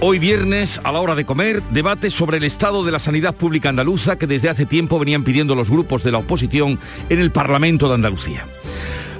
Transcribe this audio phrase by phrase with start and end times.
[0.00, 3.68] Hoy viernes, a la hora de comer, debate sobre el estado de la sanidad pública
[3.68, 7.88] andaluza que desde hace tiempo venían pidiendo los grupos de la oposición en el Parlamento
[7.88, 8.44] de Andalucía.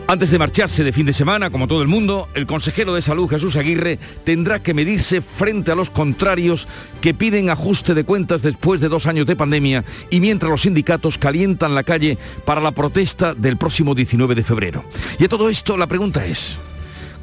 [0.07, 3.31] Antes de marcharse de fin de semana, como todo el mundo, el consejero de salud
[3.31, 6.69] Jesús Aguirre tendrá que medirse frente a los contrarios
[7.01, 11.17] que piden ajuste de cuentas después de dos años de pandemia y mientras los sindicatos
[11.17, 14.85] calientan la calle para la protesta del próximo 19 de febrero.
[15.19, 16.57] Y a todo esto la pregunta es,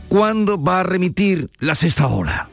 [0.08, 2.50] ¿cuándo va a remitir la sexta ola?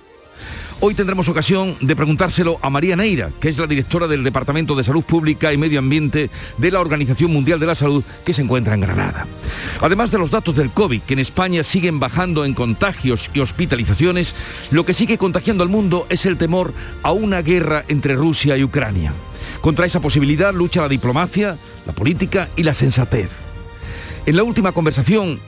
[0.80, 4.84] Hoy tendremos ocasión de preguntárselo a María Neira, que es la directora del Departamento de
[4.84, 8.74] Salud Pública y Medio Ambiente de la Organización Mundial de la Salud, que se encuentra
[8.74, 9.26] en Granada.
[9.80, 14.36] Además de los datos del COVID, que en España siguen bajando en contagios y hospitalizaciones,
[14.70, 18.62] lo que sigue contagiando al mundo es el temor a una guerra entre Rusia y
[18.62, 19.12] Ucrania.
[19.60, 23.30] Contra esa posibilidad lucha la diplomacia, la política y la sensatez.
[24.26, 25.40] En la última conversación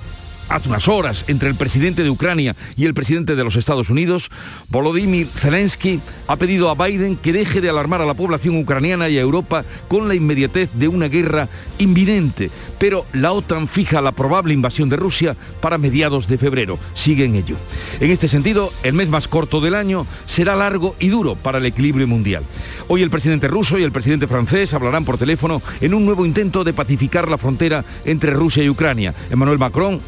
[0.51, 4.31] hace unas horas entre el presidente de Ucrania y el presidente de los Estados Unidos,
[4.69, 9.17] Volodymyr Zelensky ha pedido a Biden que deje de alarmar a la población ucraniana y
[9.17, 14.53] a Europa con la inmediatez de una guerra inminente, pero la OTAN fija la probable
[14.53, 16.78] invasión de Rusia para mediados de febrero.
[16.95, 17.56] Sigue en ello.
[18.01, 21.67] En este sentido, el mes más corto del año será largo y duro para el
[21.67, 22.43] equilibrio mundial.
[22.89, 26.65] Hoy el presidente ruso y el presidente francés hablarán por teléfono en un nuevo intento
[26.65, 29.15] de pacificar la frontera entre Rusia y Ucrania.
[29.31, 30.01] Emmanuel Macron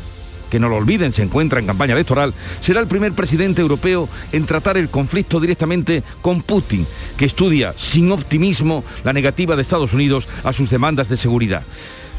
[0.53, 4.45] que no lo olviden, se encuentra en campaña electoral, será el primer presidente europeo en
[4.45, 6.87] tratar el conflicto directamente con Putin,
[7.17, 11.63] que estudia sin optimismo la negativa de Estados Unidos a sus demandas de seguridad.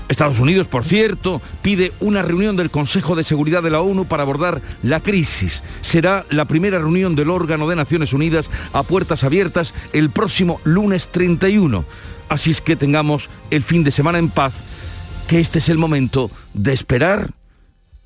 [0.09, 4.23] Estados Unidos, por cierto, pide una reunión del Consejo de Seguridad de la ONU para
[4.23, 5.61] abordar la crisis.
[5.81, 11.07] Será la primera reunión del órgano de Naciones Unidas a puertas abiertas el próximo lunes
[11.09, 11.85] 31.
[12.29, 14.53] Así es que tengamos el fin de semana en paz,
[15.27, 17.29] que este es el momento de esperar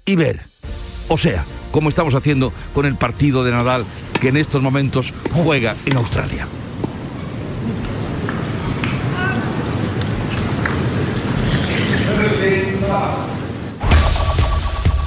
[0.08, 0.42] y ver.
[1.10, 3.86] O sea, como estamos haciendo con el partido de Nadal
[4.20, 6.48] que en estos momentos juega en Australia.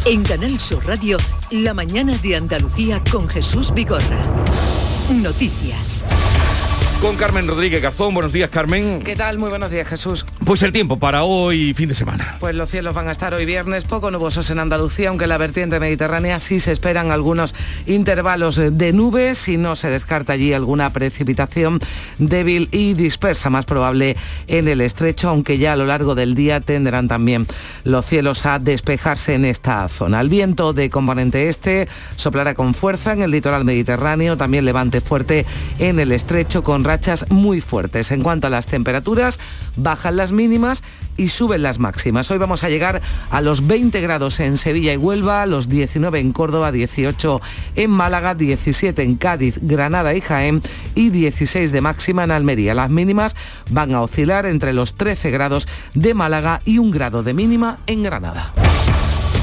[0.05, 1.19] En Canal Sur Radio,
[1.51, 4.21] la mañana de Andalucía con Jesús Vigorra.
[5.11, 6.07] Noticias
[7.01, 8.13] con Carmen Rodríguez Garzón.
[8.13, 9.03] Buenos días, Carmen.
[9.03, 9.39] ¿Qué tal?
[9.39, 10.27] Muy buenos días, Jesús.
[10.45, 12.37] Pues el tiempo para hoy, fin de semana.
[12.41, 15.39] Pues los cielos van a estar hoy viernes poco nubosos en Andalucía, aunque en la
[15.39, 17.55] vertiente mediterránea sí se esperan algunos
[17.87, 21.81] intervalos de nubes y no se descarta allí alguna precipitación
[22.19, 26.61] débil y dispersa, más probable en el estrecho, aunque ya a lo largo del día
[26.61, 27.47] tendrán también
[27.85, 30.21] los cielos a despejarse en esta zona.
[30.21, 35.47] El viento de componente este soplará con fuerza en el litoral mediterráneo, también levante fuerte
[35.79, 38.11] en el estrecho con rachas muy fuertes.
[38.11, 39.39] En cuanto a las temperaturas,
[39.77, 40.83] bajan las mínimas
[41.17, 42.29] y suben las máximas.
[42.33, 46.33] Hoy vamos a llegar a los 20 grados en Sevilla y Huelva, los 19 en
[46.33, 47.41] Córdoba, 18
[47.77, 50.63] en Málaga, 17 en Cádiz, Granada y Jaén
[50.97, 52.75] y 16 de máxima en Almería.
[52.75, 53.37] Las mínimas
[53.71, 58.03] van a oscilar entre los 13 grados de Málaga y un grado de mínima en
[58.03, 58.53] Granada.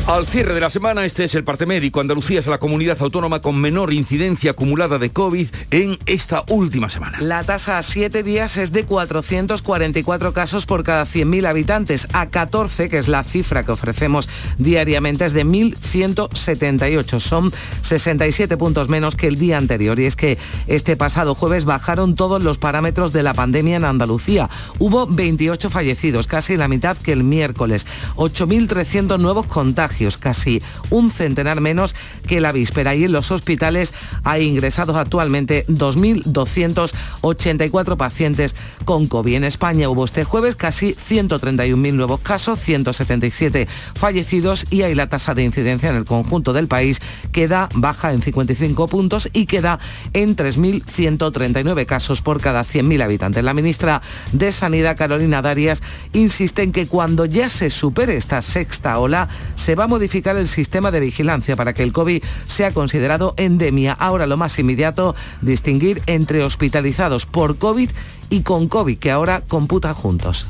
[0.07, 1.99] Al cierre de la semana, este es el parte médico.
[1.99, 7.17] Andalucía es la comunidad autónoma con menor incidencia acumulada de COVID en esta última semana.
[7.19, 12.07] La tasa a siete días es de 444 casos por cada 100.000 habitantes.
[12.13, 17.19] A 14, que es la cifra que ofrecemos diariamente, es de 1.178.
[17.19, 17.51] Son
[17.81, 19.99] 67 puntos menos que el día anterior.
[19.99, 20.37] Y es que
[20.67, 24.49] este pasado jueves bajaron todos los parámetros de la pandemia en Andalucía.
[24.79, 27.85] Hubo 28 fallecidos, casi la mitad que el miércoles.
[28.15, 31.93] 8.300 nuevos contagios casi un centenar menos
[32.27, 32.95] que la víspera.
[32.95, 33.93] Y en los hospitales
[34.23, 39.35] hay ingresados actualmente 2.284 pacientes con COVID.
[39.35, 45.33] En España hubo este jueves casi 131.000 nuevos casos, 177 fallecidos y hay la tasa
[45.33, 47.01] de incidencia en el conjunto del país
[47.31, 49.79] queda baja en 55 puntos y queda
[50.13, 53.43] en 3.139 casos por cada 100.000 habitantes.
[53.43, 54.01] La ministra
[54.31, 55.81] de Sanidad, Carolina Darias,
[56.13, 60.91] insiste en que cuando ya se supere esta sexta ola, se va modificar el sistema
[60.91, 63.93] de vigilancia para que el COVID sea considerado endemia.
[63.93, 67.89] Ahora lo más inmediato, distinguir entre hospitalizados por COVID
[68.29, 70.47] y con COVID, que ahora computa juntos.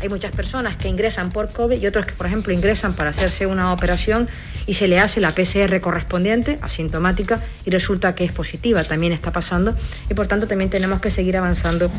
[0.00, 3.46] Hay muchas personas que ingresan por COVID y otros que, por ejemplo, ingresan para hacerse
[3.46, 4.30] una operación
[4.66, 9.30] y se le hace la PCR correspondiente, asintomática, y resulta que es positiva, también está
[9.30, 9.76] pasando,
[10.08, 11.90] y por tanto también tenemos que seguir avanzando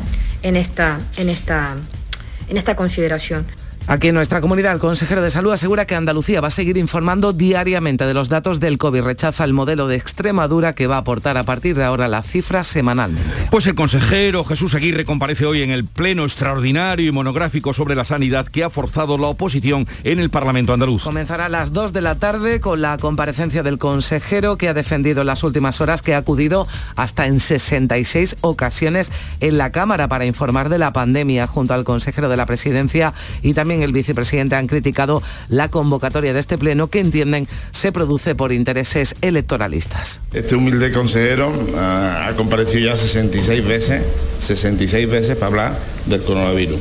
[0.42, 0.98] en esta
[2.74, 3.46] consideración.
[3.88, 7.32] Aquí en nuestra comunidad, el consejero de Salud asegura que Andalucía va a seguir informando
[7.32, 9.02] diariamente de los datos del COVID.
[9.02, 12.62] Rechaza el modelo de Extremadura que va a aportar a partir de ahora la cifra
[12.62, 13.48] semanalmente.
[13.50, 18.04] Pues el consejero Jesús Aguirre comparece hoy en el pleno extraordinario y monográfico sobre la
[18.04, 21.02] sanidad que ha forzado la oposición en el Parlamento andaluz.
[21.02, 25.22] Comenzará a las 2 de la tarde con la comparecencia del consejero que ha defendido
[25.22, 30.24] en las últimas horas que ha acudido hasta en 66 ocasiones en la Cámara para
[30.24, 33.12] informar de la pandemia junto al consejero de la presidencia
[33.42, 38.34] y también el vicepresidente han criticado la convocatoria de este pleno que entienden se produce
[38.34, 40.20] por intereses electoralistas.
[40.34, 44.02] Este humilde consejero ah, ha comparecido ya 66 veces,
[44.40, 46.80] 66 veces para hablar del coronavirus.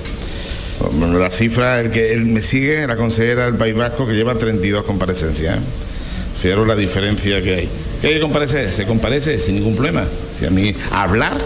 [1.14, 4.84] la cifra, el que él me sigue, la consejera del País Vasco que lleva 32
[4.84, 5.58] comparecencias.
[5.58, 5.62] ¿eh?
[6.42, 7.70] Fijaros la diferencia que hay.
[8.02, 8.72] ¿Qué hay que comparecer?
[8.72, 10.04] Se comparece sin ningún problema.
[10.40, 11.38] Si a mí hablar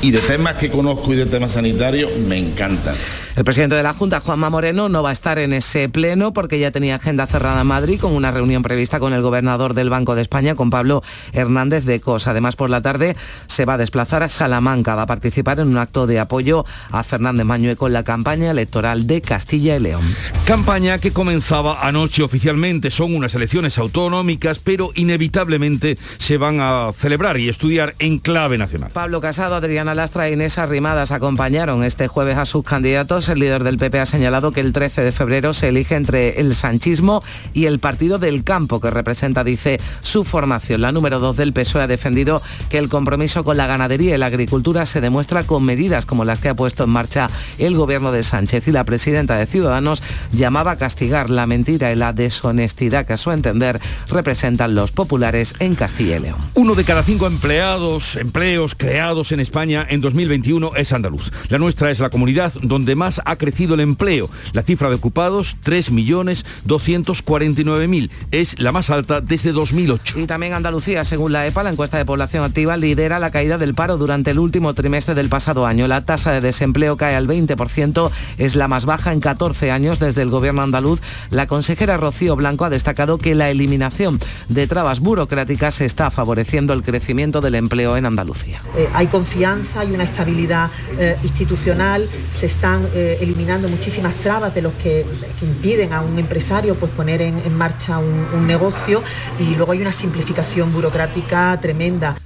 [0.00, 2.96] y de temas que conozco y de temas sanitarios me encantan.
[3.34, 6.58] El presidente de la Junta, Juanma Moreno, no va a estar en ese pleno porque
[6.58, 10.14] ya tenía agenda cerrada en Madrid con una reunión prevista con el gobernador del Banco
[10.14, 11.02] de España, con Pablo
[11.32, 12.26] Hernández de Cos.
[12.26, 15.78] Además, por la tarde se va a desplazar a Salamanca, va a participar en un
[15.78, 20.14] acto de apoyo a Fernández Mañueco con la campaña electoral de Castilla y León.
[20.44, 22.90] Campaña que comenzaba anoche oficialmente.
[22.90, 28.90] Son unas elecciones autonómicas, pero inevitablemente se van a celebrar y estudiar en clave nacional.
[28.92, 33.64] Pablo Casado, Adriana Lastra e Inés Arrimadas acompañaron este jueves a sus candidatos el líder
[33.64, 37.22] del PP ha señalado que el 13 de febrero se elige entre el sanchismo
[37.52, 40.80] y el Partido del Campo, que representa, dice, su formación.
[40.80, 44.26] La número 2 del PSOE ha defendido que el compromiso con la ganadería y la
[44.26, 48.22] agricultura se demuestra con medidas como las que ha puesto en marcha el gobierno de
[48.22, 48.68] Sánchez.
[48.68, 50.02] Y la presidenta de Ciudadanos
[50.32, 55.54] llamaba a castigar la mentira y la deshonestidad que a su entender representan los populares
[55.58, 56.38] en Castilla y León.
[56.54, 61.30] Uno de cada cinco empleados, empleos creados en España en 2021 es andaluz.
[61.48, 64.30] La nuestra es la comunidad donde más ha crecido el empleo.
[64.52, 68.10] La cifra de ocupados, 3.249.000.
[68.30, 70.20] Es la más alta desde 2008.
[70.20, 73.74] Y también Andalucía, según la EPA, la encuesta de población activa, lidera la caída del
[73.74, 75.88] paro durante el último trimestre del pasado año.
[75.88, 80.22] La tasa de desempleo cae al 20%, es la más baja en 14 años desde
[80.22, 81.00] el gobierno andaluz.
[81.30, 84.18] La consejera Rocío Blanco ha destacado que la eliminación
[84.48, 88.60] de trabas burocráticas está favoreciendo el crecimiento del empleo en Andalucía.
[88.76, 94.62] Eh, hay confianza, hay una estabilidad eh, institucional, se están eh, eliminando muchísimas trabas de
[94.62, 95.04] los que,
[95.42, 99.02] impiden a un empresario pues, poner en, marcha un, negocio
[99.38, 102.16] y luego hay una simplificación burocrática tremenda.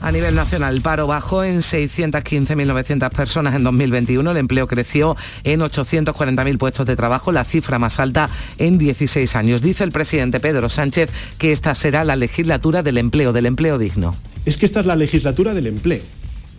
[0.00, 5.60] A nivel nacional, el paro bajó en 615.900 personas en 2021, el empleo creció en
[5.60, 8.28] 840.000 puestos de trabajo, la cifra más alta
[8.58, 9.62] en 16 años.
[9.62, 14.14] Dice el presidente Pedro Sánchez que esta será la legislatura del empleo, del empleo digno.
[14.44, 16.02] Es que esta es la legislatura del empleo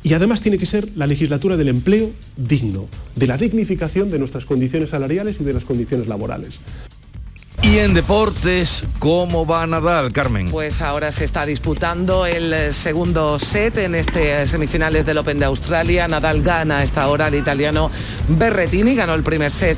[0.07, 4.45] y además tiene que ser la legislatura del empleo digno, de la dignificación de nuestras
[4.45, 6.62] condiciones salariales y de las condiciones laborales.
[7.63, 10.50] Y en deportes, ¿cómo va Nadal, Carmen?
[10.50, 15.39] Pues ahora se está disputando el eh, segundo set en este eh, semifinales del Open
[15.39, 16.07] de Australia.
[16.07, 17.92] Nadal gana a esta hora al italiano
[18.30, 19.77] Berretini, ganó el primer set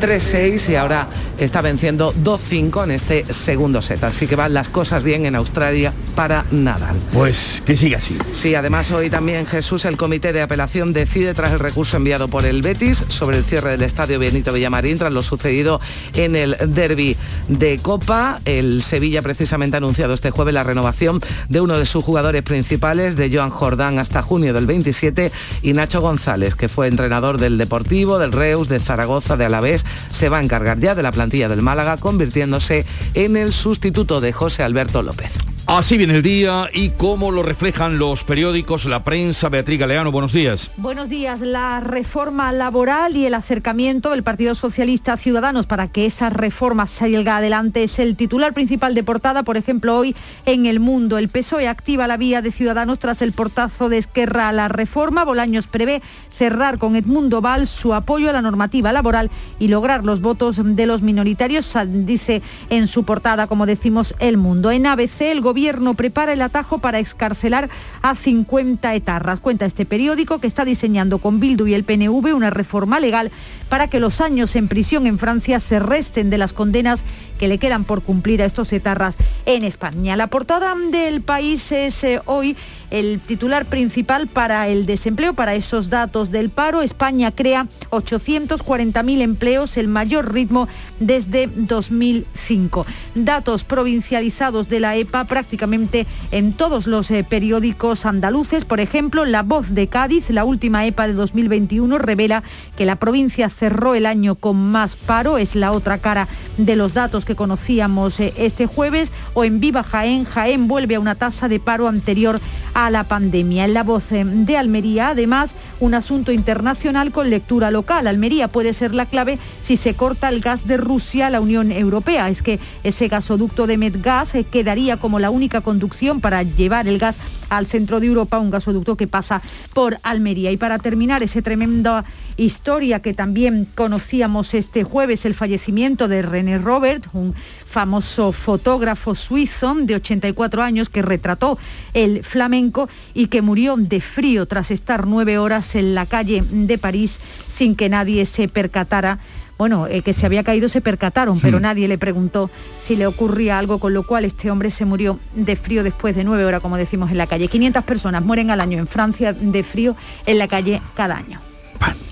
[0.00, 4.04] 3-6 y ahora está venciendo 2-5 en este segundo set.
[4.04, 6.96] Así que van las cosas bien en Australia para Nadal.
[7.12, 8.16] Pues que siga así.
[8.32, 12.44] Sí, además hoy también Jesús, el comité de apelación decide tras el recurso enviado por
[12.44, 15.80] el Betis sobre el cierre del estadio Benito Villamarín tras lo sucedido
[16.14, 17.16] en el derby
[17.48, 18.40] de Copa.
[18.44, 23.16] El Sevilla precisamente ha anunciado este jueves la renovación de uno de sus jugadores principales,
[23.16, 28.18] de Joan Jordán hasta junio del 27, y Nacho González, que fue entrenador del Deportivo,
[28.18, 31.62] del Reus, de Zaragoza, de Alavés, se va a encargar ya de la plantilla del
[31.62, 35.53] Málaga, convirtiéndose en el sustituto de José Alberto López.
[35.66, 39.48] Así viene el día y cómo lo reflejan los periódicos, la prensa.
[39.48, 40.70] Beatriz Galeano, buenos días.
[40.76, 41.40] Buenos días.
[41.40, 46.86] La reforma laboral y el acercamiento del Partido Socialista a Ciudadanos para que esa reforma
[46.86, 51.16] salga adelante es el titular principal de portada, por ejemplo, hoy en El Mundo.
[51.16, 55.24] El PSOE activa la vía de Ciudadanos tras el portazo de Esquerra a la reforma.
[55.24, 56.02] Bolaños prevé
[56.36, 60.86] cerrar con Edmundo Val su apoyo a la normativa laboral y lograr los votos de
[60.86, 64.70] los minoritarios, dice en su portada, como decimos, El Mundo.
[64.70, 67.68] En ABC, el gobierno prepara el atajo para excarcelar
[68.02, 69.40] a 50 etarras.
[69.40, 73.30] Cuenta este periódico que está diseñando con Bildu y el PNV una reforma legal
[73.68, 77.02] para que los años en prisión en Francia se resten de las condenas
[77.38, 80.16] que le quedan por cumplir a estos etarras en España.
[80.16, 82.56] La portada del país es eh, hoy
[82.90, 86.82] el titular principal para el desempleo, para esos datos del paro.
[86.82, 90.68] España crea 840.000 empleos, el mayor ritmo
[91.00, 92.86] desde 2005.
[93.14, 98.64] Datos provincializados de la EPA, prácticamente en todos los eh, periódicos andaluces.
[98.64, 102.42] Por ejemplo, La Voz de Cádiz, la última EPA de 2021, revela
[102.76, 105.38] que la provincia cerró el año con más paro.
[105.38, 109.12] Es la otra cara de los datos que conocíamos eh, este jueves.
[109.34, 112.40] O en Viva Jaén, Jaén vuelve a una tasa de paro anterior
[112.74, 113.64] a la pandemia.
[113.64, 118.06] En La Voz eh, de Almería, además, un asunto internacional con lectura local.
[118.06, 121.72] Almería puede ser la clave si se corta el gas de Rusia a la Unión
[121.72, 122.28] Europea.
[122.28, 127.16] Es que ese gasoducto de Medgaz quedaría como la única conducción para llevar el gas
[127.48, 129.42] al centro de Europa, un gasoducto que pasa
[129.72, 130.52] por Almería.
[130.52, 132.04] Y para terminar, esa tremenda
[132.36, 137.34] historia que también conocíamos este jueves, el fallecimiento de René Robert, un
[137.66, 141.58] famoso fotógrafo suizo de 84 años que retrató
[141.92, 146.78] el flamenco y que murió de frío tras estar nueve horas en la calle de
[146.78, 149.18] París sin que nadie se percatara
[149.56, 151.62] bueno, eh, que se había caído se percataron, pero hmm.
[151.62, 152.50] nadie le preguntó
[152.82, 156.24] si le ocurría algo, con lo cual este hombre se murió de frío después de
[156.24, 157.46] nueve horas, como decimos en la calle.
[157.46, 159.96] 500 personas mueren al año en Francia de frío
[160.26, 161.40] en la calle cada año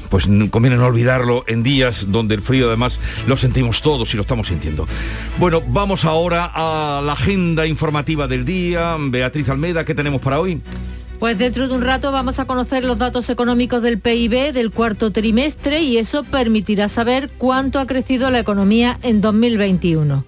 [0.08, 4.20] pues conviene no olvidarlo en días donde el frío además lo sentimos todos y lo
[4.20, 4.87] estamos sintiendo.
[5.38, 8.94] Bueno, vamos ahora a la agenda informativa del día.
[9.00, 10.61] Beatriz Almeida, ¿qué tenemos para hoy?
[11.23, 15.12] Pues dentro de un rato vamos a conocer los datos económicos del PIB del cuarto
[15.12, 20.25] trimestre y eso permitirá saber cuánto ha crecido la economía en 2021.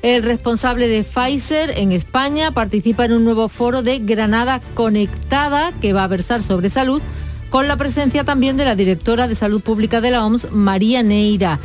[0.00, 5.92] El responsable de Pfizer en España participa en un nuevo foro de Granada Conectada que
[5.92, 7.02] va a versar sobre salud,
[7.50, 11.60] con la presencia también de la directora de Salud Pública de la OMS, María Neira.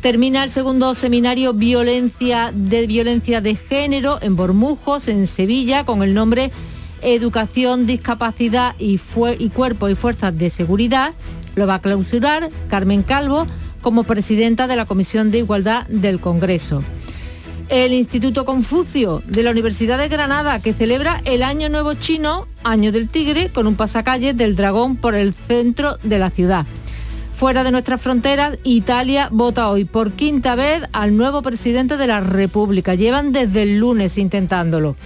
[0.00, 6.14] Termina el segundo seminario violencia de violencia de género en Bormujos, en Sevilla, con el
[6.14, 6.50] nombre
[7.06, 9.00] Educación, Discapacidad y,
[9.38, 11.14] y Cuerpo y Fuerzas de Seguridad.
[11.54, 13.46] Lo va a clausurar Carmen Calvo
[13.80, 16.82] como presidenta de la Comisión de Igualdad del Congreso.
[17.68, 22.90] El Instituto Confucio de la Universidad de Granada, que celebra el Año Nuevo Chino, Año
[22.90, 26.66] del Tigre, con un pasacalle del dragón por el centro de la ciudad.
[27.36, 32.20] Fuera de nuestras fronteras, Italia vota hoy por quinta vez al nuevo presidente de la
[32.20, 32.94] República.
[32.94, 34.96] Llevan desde el lunes intentándolo.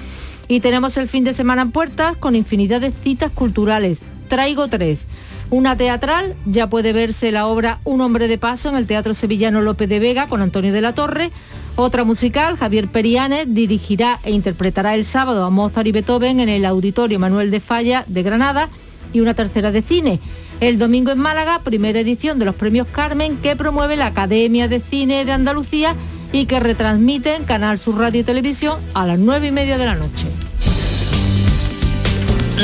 [0.50, 3.98] Y tenemos el fin de semana en puertas con infinidad de citas culturales.
[4.28, 5.06] Traigo tres.
[5.48, 9.60] Una teatral, ya puede verse la obra Un hombre de paso en el Teatro Sevillano
[9.60, 11.30] López de Vega con Antonio de la Torre.
[11.76, 16.64] Otra musical, Javier Perianes, dirigirá e interpretará el sábado a Mozart y Beethoven en el
[16.64, 18.70] Auditorio Manuel de Falla de Granada.
[19.12, 20.18] Y una tercera de cine.
[20.58, 24.80] El domingo en Málaga, primera edición de los premios Carmen que promueve la Academia de
[24.80, 25.94] Cine de Andalucía
[26.32, 29.94] y que retransmiten Canal Sur Radio y Televisión a las nueve y media de la
[29.94, 30.28] noche.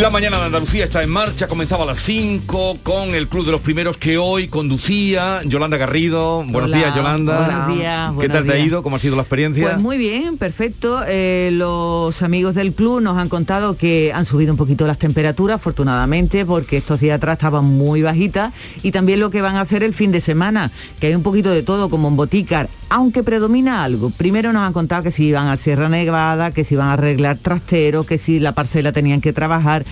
[0.01, 3.53] La mañana de Andalucía está en marcha, comenzaba a las 5 con el Club de
[3.53, 6.45] los Primeros que hoy conducía Yolanda Garrido.
[6.47, 7.47] Buenos días, Yolanda.
[7.47, 8.13] Buenos días.
[8.21, 8.83] ¿Qué tal te ha ido?
[8.83, 9.65] ¿Cómo ha sido la experiencia?
[9.65, 11.01] Pues muy bien, perfecto.
[11.09, 15.57] Eh, los amigos del club nos han contado que han subido un poquito las temperaturas,
[15.57, 18.53] afortunadamente, porque estos días atrás estaban muy bajitas.
[18.83, 21.51] Y también lo que van a hacer el fin de semana, que hay un poquito
[21.51, 24.11] de todo, como en Botícar, aunque predomina algo.
[24.11, 27.39] Primero nos han contado que si iban a Sierra Nevada, que si iban a arreglar
[27.39, 29.86] trasteros, que si la parcela tenían que trabajar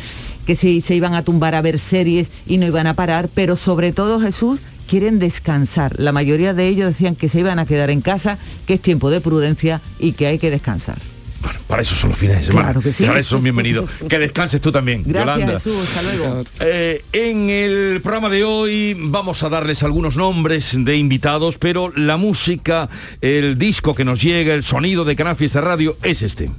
[0.47, 3.57] que se, se iban a tumbar a ver series y no iban a parar, pero
[3.57, 5.99] sobre todo Jesús quieren descansar.
[5.99, 9.11] La mayoría de ellos decían que se iban a quedar en casa, que es tiempo
[9.11, 10.99] de prudencia y que hay que descansar.
[11.45, 12.69] Bueno, para eso son los fines de semana.
[12.69, 13.05] Claro que sí.
[13.05, 13.91] Para eso son bienvenidos.
[14.09, 16.43] que descanses tú también, Gracias, Jesús, hasta luego.
[16.61, 22.17] Eh, en el programa de hoy vamos a darles algunos nombres de invitados, pero la
[22.17, 22.89] música,
[23.21, 26.51] el disco que nos llega, el sonido de Canal Fiesta Radio es este.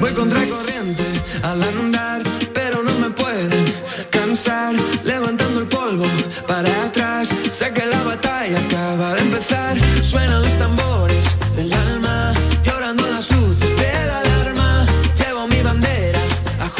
[0.00, 1.02] Voy contra corriente
[1.42, 2.27] al andar
[5.04, 6.06] levantando el polvo
[6.46, 7.28] para atrás.
[7.50, 9.76] Sé que la batalla acaba de empezar.
[10.02, 12.32] Suenan los tambores del alma,
[12.64, 14.86] llorando las luces de la alarma.
[15.18, 16.18] Llevo mi bandera.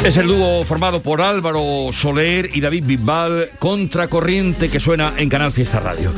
[0.03, 5.51] Es el dúo formado por Álvaro Soler y David Bisbal, Contracorriente, que suena en Canal
[5.51, 6.11] Fiesta Radio.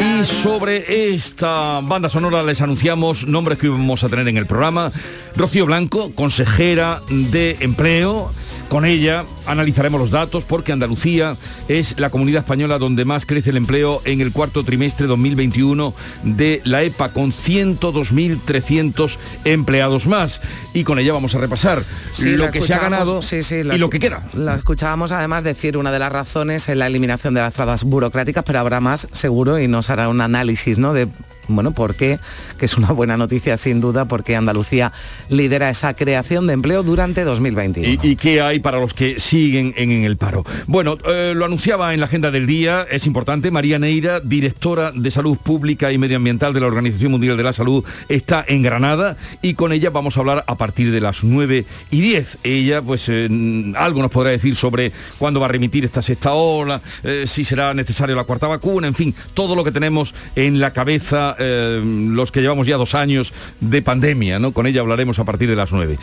[0.00, 4.90] Y sobre esta banda sonora les anunciamos nombres que vamos a tener en el programa.
[5.36, 8.32] Rocío Blanco, consejera de empleo
[8.68, 11.36] con ella analizaremos los datos porque Andalucía
[11.68, 15.94] es la comunidad española donde más crece el empleo en el cuarto trimestre 2021
[16.24, 20.40] de la EPA con 102.300 empleados más.
[20.74, 21.84] Y con ella vamos a repasar
[22.18, 24.24] lo que se ha ganado y lo que queda.
[24.34, 28.44] La escuchábamos además decir una de las razones en la eliminación de las trabas burocráticas,
[28.44, 30.92] pero habrá más seguro y nos hará un análisis ¿no?
[30.92, 31.08] de
[31.48, 32.18] Bueno, ¿por qué?
[32.58, 34.92] Que es una buena noticia sin duda porque Andalucía
[35.28, 37.98] lidera esa creación de empleo durante 2020.
[38.02, 40.44] ¿Y, qué hay para los que siguen en, el paro?
[40.66, 45.10] Bueno, eh, lo anunciaba en la agenda del día, es importante, María Neira, directora de
[45.10, 49.54] Salud Pública y Medioambiental de la Organización Mundial de la Salud, está en Granada y
[49.54, 52.38] con ella vamos a hablar a partir de las 9 y 10.
[52.42, 53.28] Ella, pues, eh,
[53.76, 57.74] algo nos podrá decir sobre cuándo va a remitir esta sexta ola, eh, si será
[57.74, 62.32] necesaria la cuarta vacuna, en fin, todo lo que tenemos en la cabeza eh, los
[62.32, 64.52] que llevamos ya dos años de pandemia, ¿no?
[64.52, 65.98] Con ella hablaremos a partir de las nueve.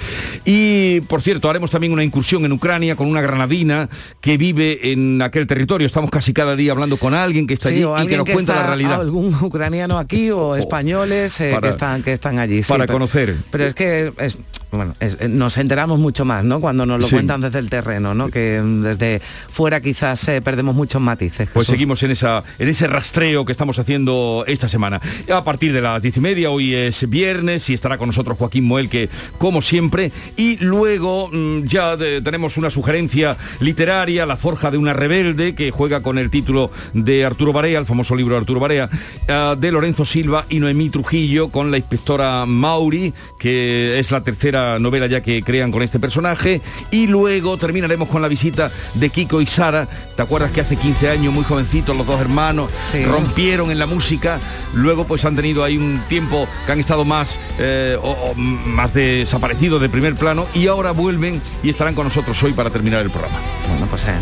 [0.46, 3.90] Y, por cierto, haremos también una incursión en Ucrania con una granadina
[4.22, 5.88] que vive en aquel territorio.
[5.88, 8.68] Estamos casi cada día hablando con alguien que está allí y que nos cuenta la
[8.68, 9.00] realidad.
[9.00, 12.62] Algún ucraniano aquí o españoles eh, que, están, que están allí.
[12.68, 13.36] para conocer.
[13.52, 14.38] Pero es que es,
[14.72, 16.60] bueno, eh, nos enteramos mucho más, ¿no?
[16.60, 18.30] Cuando nos lo cuentan desde el terreno, ¿no?
[18.30, 21.50] Que desde fuera quizás perdemos muchos matices.
[21.54, 25.82] Pues seguimos en, esa, en ese rastreo que estamos haciendo esta semana a partir de
[25.82, 26.50] las diez y media.
[26.50, 30.12] Hoy es viernes y estará con nosotros Joaquín Moel, que como siempre.
[30.38, 36.02] Y luego mm, ya tenemos una sugerencia literaria, La Forja de una Rebelde, que juega
[36.02, 38.90] con el título de Arturo Barea, el famoso libro de Arturo Barea,
[39.30, 44.80] ah, de Lorenzo Silva y Noemí Trujillo, con la inspectora Mauri, que es la tercera
[44.80, 46.62] novela ya que crean con este personaje.
[46.92, 49.88] Y luego terminaremos con la visita de Kiko y Sara.
[50.16, 52.72] ¿Te acuerdas que hace 15 años, muy jovencitos, los dos hermanos,
[53.06, 54.40] rompieron en la música?
[54.74, 59.82] Luego pues han tenido ahí un tiempo que han estado más, eh, o, más desaparecidos
[59.82, 63.38] de primer plano y ahora vuelven y estarán con nosotros hoy para terminar el programa.
[63.70, 64.16] Bueno, pues eh,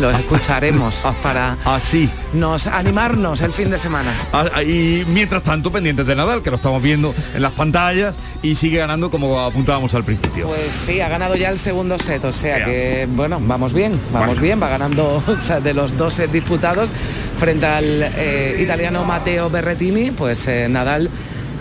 [0.00, 4.12] lo escucharemos para así nos animarnos el fin de semana.
[4.32, 8.16] Ah, ah, y mientras tanto, pendientes de Nadal, que lo estamos viendo en las pantallas
[8.42, 10.48] y sigue ganando como apuntábamos al principio.
[10.48, 14.40] Pues sí, ha ganado ya el segundo set, o sea que, bueno, vamos bien, vamos
[14.40, 15.22] bien, va ganando
[15.62, 16.92] de los dos sets disputados
[17.38, 21.10] frente al eh, italiano Matteo Berretini, pues eh, Nadal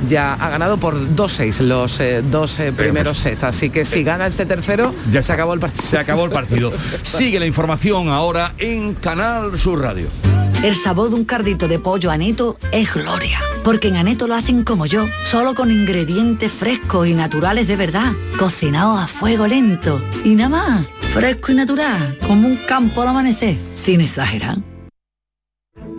[0.07, 3.43] ya ha ganado por 2-6 los eh, dos primeros sets.
[3.43, 5.83] Así que si gana este tercero, ya se acabó el partido.
[5.83, 6.73] Se acabó el partido.
[7.03, 10.07] Sigue la información ahora en Canal Sur Radio.
[10.63, 13.41] El sabor de un cardito de pollo aneto es gloria.
[13.65, 18.13] Porque en Aneto lo hacen como yo, solo con ingredientes frescos y naturales de verdad,
[18.39, 20.01] cocinados a fuego lento.
[20.23, 24.72] Y nada más, fresco y natural, como un campo al amanecer, sin exagerar.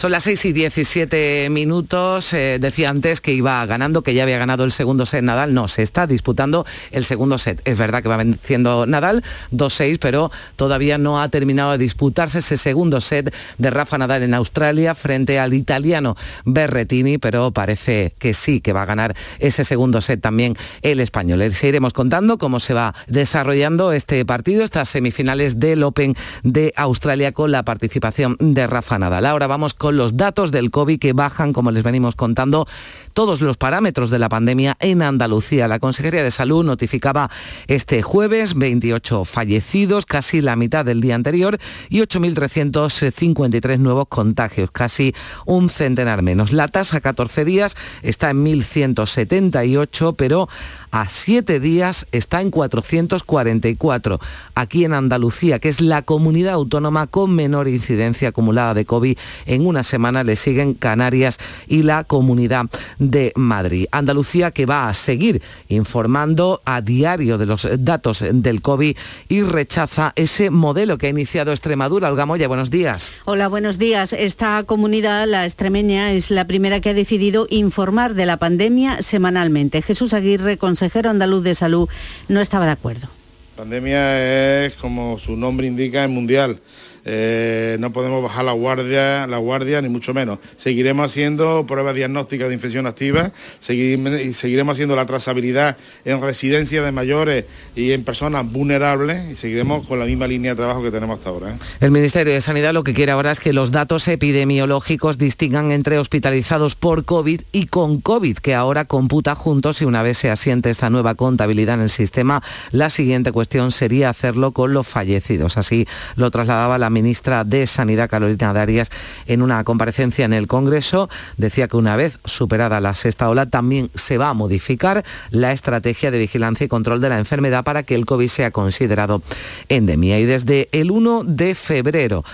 [0.00, 2.32] Son las 6 y 17 minutos.
[2.32, 5.52] Eh, decía antes que iba ganando, que ya había ganado el segundo set Nadal.
[5.52, 7.60] No, se está disputando el segundo set.
[7.66, 12.56] Es verdad que va venciendo Nadal 2-6, pero todavía no ha terminado de disputarse ese
[12.56, 18.62] segundo set de Rafa Nadal en Australia frente al italiano Berretini, pero parece que sí,
[18.62, 21.40] que va a ganar ese segundo set también el español.
[21.40, 27.32] Les iremos contando cómo se va desarrollando este partido, estas semifinales del Open de Australia
[27.32, 29.26] con la participación de Rafa Nadal.
[29.26, 32.66] Ahora vamos con los datos del COVID que bajan, como les venimos contando,
[33.12, 35.68] todos los parámetros de la pandemia en Andalucía.
[35.68, 37.30] La Consejería de Salud notificaba
[37.66, 45.14] este jueves 28 fallecidos, casi la mitad del día anterior, y 8.353 nuevos contagios, casi
[45.46, 46.52] un centenar menos.
[46.52, 50.48] La tasa 14 días está en 1.178, pero
[50.90, 54.20] a siete días está en 444.
[54.54, 59.66] Aquí en Andalucía, que es la comunidad autónoma con menor incidencia acumulada de COVID, en
[59.66, 62.66] una semana le siguen Canarias y la comunidad
[62.98, 63.86] de Madrid.
[63.92, 68.96] Andalucía que va a seguir informando a diario de los datos del COVID
[69.28, 72.10] y rechaza ese modelo que ha iniciado Extremadura.
[72.10, 73.12] Olga Moya, buenos días.
[73.24, 74.12] Hola, buenos días.
[74.12, 79.82] Esta comunidad, la extremeña, es la primera que ha decidido informar de la pandemia semanalmente.
[79.82, 81.88] Jesús Aguirre, consejero andaluz de salud,
[82.28, 83.08] no estaba de acuerdo.
[83.56, 86.58] La pandemia es, como su nombre indica, es mundial.
[87.04, 90.38] Eh, no podemos bajar la guardia, la guardia, ni mucho menos.
[90.56, 97.44] Seguiremos haciendo pruebas diagnósticas de infección activa, seguiremos haciendo la trazabilidad en residencias de mayores
[97.74, 101.30] y en personas vulnerables y seguiremos con la misma línea de trabajo que tenemos hasta
[101.30, 101.50] ahora.
[101.50, 101.58] ¿eh?
[101.80, 105.98] El Ministerio de Sanidad lo que quiere ahora es que los datos epidemiológicos distingan entre
[105.98, 110.70] hospitalizados por COVID y con COVID, que ahora computa juntos y una vez se asiente
[110.70, 115.56] esta nueva contabilidad en el sistema, la siguiente cuestión sería hacerlo con los fallecidos.
[115.56, 115.86] Así
[116.16, 118.90] lo trasladaba la ministra de Sanidad, Carolina Darias,
[119.26, 121.08] en una comparecencia en el Congreso.
[121.36, 126.10] Decía que una vez superada la sexta ola, también se va a modificar la estrategia
[126.10, 129.22] de vigilancia y control de la enfermedad para que el COVID sea considerado
[129.68, 130.18] endemia.
[130.18, 132.24] Y desde el 1 de febrero,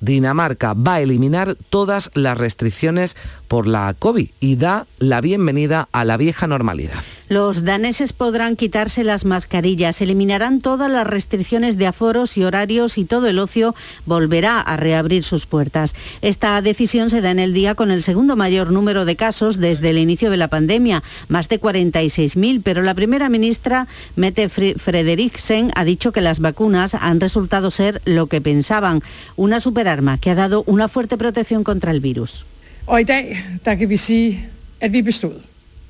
[0.00, 3.16] Dinamarca va a eliminar todas las restricciones
[3.48, 7.02] por la COVID y da la bienvenida a la vieja normalidad.
[7.28, 13.04] Los daneses podrán quitarse las mascarillas, eliminarán todas las restricciones de aforos y horarios y
[13.04, 15.94] todo el ocio volverá a reabrir sus puertas.
[16.22, 19.90] Esta decisión se da en el día con el segundo mayor número de casos desde
[19.90, 25.82] el inicio de la pandemia, más de 46.000, pero la primera ministra Mette Frederiksen ha
[25.82, 29.02] dicho que las vacunas han resultado ser lo que pensaban,
[29.34, 32.44] una superarma que ha dado una fuerte protección contra el virus.
[32.88, 33.04] Hoy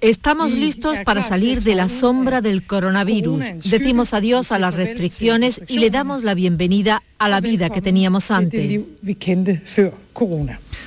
[0.00, 3.44] Estamos listos para salir de la sombra del coronavirus.
[3.64, 8.30] Decimos adiós a las restricciones y le damos la bienvenida a la vida que teníamos
[8.30, 8.80] antes.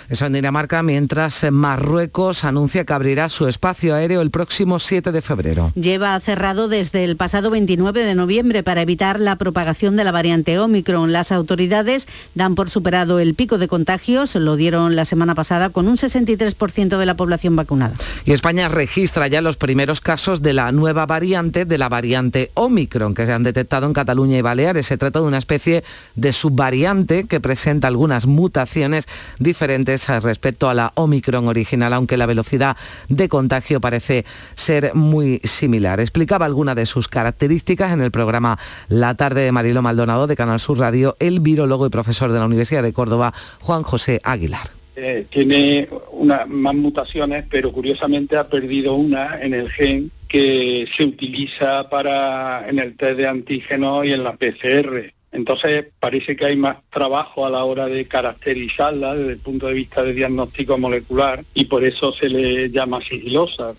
[0.09, 5.21] Eso en Dinamarca, mientras Marruecos anuncia que abrirá su espacio aéreo el próximo 7 de
[5.21, 5.71] febrero.
[5.75, 10.57] Lleva cerrado desde el pasado 29 de noviembre para evitar la propagación de la variante
[10.57, 11.11] Omicron.
[11.11, 15.87] Las autoridades dan por superado el pico de contagios, lo dieron la semana pasada con
[15.87, 17.93] un 63% de la población vacunada.
[18.25, 23.13] Y España registra ya los primeros casos de la nueva variante, de la variante Omicron,
[23.13, 24.87] que se han detectado en Cataluña y Baleares.
[24.87, 25.83] Se trata de una especie
[26.15, 29.07] de subvariante que presenta algunas mutaciones
[29.39, 32.77] diferentes respecto a la Omicron original, aunque la velocidad
[33.08, 35.99] de contagio parece ser muy similar.
[35.99, 40.60] Explicaba alguna de sus características en el programa La tarde de Marilo Maldonado de Canal
[40.60, 44.71] Sur Radio, el virólogo y profesor de la Universidad de Córdoba, Juan José Aguilar.
[44.95, 51.03] Eh, tiene una, más mutaciones, pero curiosamente ha perdido una en el gen que se
[51.05, 55.13] utiliza para en el test de antígenos y en la PCR.
[55.31, 59.73] Entonces parece que hay más trabajo a la hora de caracterizarla desde el punto de
[59.73, 63.75] vista de diagnóstico molecular y por eso se le llama sigilosa.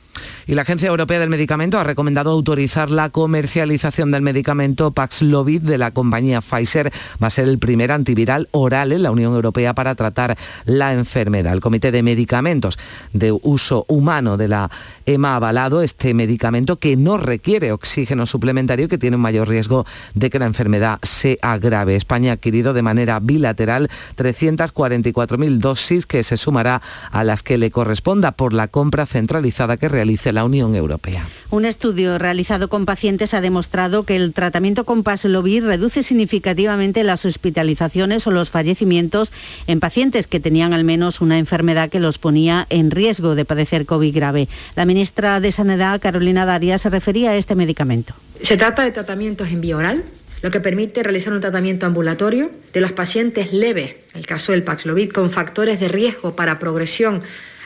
[0.50, 5.78] Y la Agencia Europea del Medicamento ha recomendado autorizar la comercialización del medicamento Paxlovid de
[5.78, 6.92] la compañía Pfizer.
[7.22, 11.52] Va a ser el primer antiviral oral en la Unión Europea para tratar la enfermedad.
[11.52, 12.80] El Comité de Medicamentos
[13.12, 14.72] de Uso Humano de la
[15.06, 19.48] EMA ha avalado este medicamento que no requiere oxígeno suplementario y que tiene un mayor
[19.48, 21.94] riesgo de que la enfermedad se agrave.
[21.94, 26.82] España ha adquirido de manera bilateral 344.000 dosis que se sumará
[27.12, 31.26] a las que le corresponda por la compra centralizada que realice la Unión Europea.
[31.50, 37.24] Un estudio realizado con pacientes ha demostrado que el tratamiento con Paxlovid reduce significativamente las
[37.24, 39.33] hospitalizaciones o los fallecimientos
[39.66, 43.87] en pacientes que tenían al menos una enfermedad que los ponía en riesgo de padecer
[43.87, 44.48] COVID grave.
[44.76, 48.14] La ministra de Sanidad, Carolina Daria, se refería a este medicamento.
[48.42, 50.05] Se trata de tratamientos en vía oral
[50.42, 55.11] lo que permite realizar un tratamiento ambulatorio de los pacientes leves, el caso del Paxlovid,
[55.11, 57.22] con factores de riesgo para progresión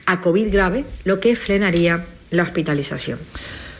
[0.06, 3.18] a COVID grave, lo que frenaría la hospitalización.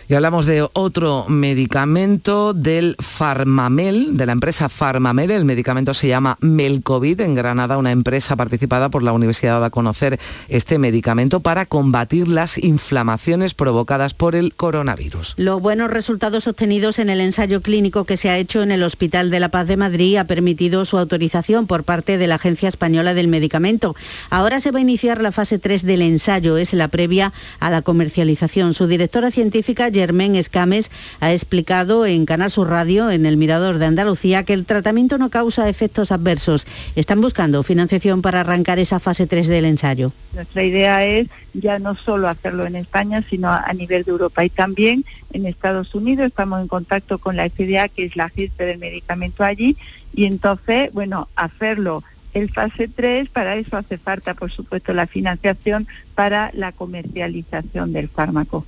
[0.06, 5.30] Y hablamos de otro medicamento del Farmamel, de la empresa Farmamel.
[5.30, 7.22] El medicamento se llama Melcovid.
[7.22, 12.28] En Granada, una empresa participada por la universidad va a conocer este medicamento para combatir
[12.28, 15.34] las inflamaciones provocadas por el coronavirus.
[15.38, 19.30] Los buenos resultados obtenidos en el ensayo clínico que se ha hecho en el Hospital
[19.30, 23.14] de la Paz de Madrid ha permitido su autorización por parte de la Agencia Española
[23.14, 23.96] del Medicamento.
[24.28, 27.80] Ahora se va a iniciar la fase 3 del ensayo, es la previa a la
[27.80, 28.74] comercialización.
[28.74, 33.86] Su directora científica, Germán Escames ha explicado en Canal Sur Radio, en el Mirador de
[33.86, 36.66] Andalucía, que el tratamiento no causa efectos adversos.
[36.96, 40.12] Están buscando financiación para arrancar esa fase 3 del ensayo.
[40.34, 44.50] Nuestra idea es ya no solo hacerlo en España, sino a nivel de Europa y
[44.50, 46.26] también en Estados Unidos.
[46.26, 49.76] Estamos en contacto con la FDA, que es la jefe del medicamento allí,
[50.14, 52.02] y entonces, bueno, hacerlo
[52.34, 58.08] el fase 3, para eso hace falta, por supuesto, la financiación para la comercialización del
[58.08, 58.66] fármaco.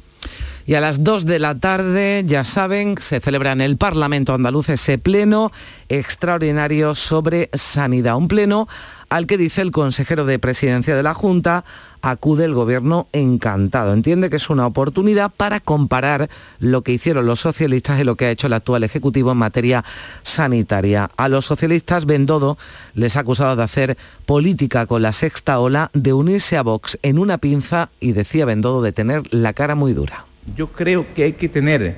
[0.69, 4.69] Y a las 2 de la tarde, ya saben, se celebra en el Parlamento andaluz
[4.69, 5.53] ese pleno
[5.89, 8.17] extraordinario sobre sanidad.
[8.17, 8.67] Un pleno
[9.09, 11.65] al que dice el consejero de presidencia de la Junta,
[12.03, 13.93] acude el gobierno encantado.
[13.93, 18.25] Entiende que es una oportunidad para comparar lo que hicieron los socialistas y lo que
[18.25, 19.85] ha hecho el actual Ejecutivo en materia
[20.25, 21.13] sanitaria.
[21.17, 22.59] A los socialistas, Bendodo
[22.95, 27.21] les ha acusado de hacer política con la sexta ola, de unirse a Vox en
[27.21, 31.33] una pinza y decía Bendodo de tener la cara muy dura yo creo que hay
[31.33, 31.97] que tener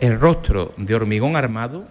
[0.00, 1.86] el rostro de hormigón armado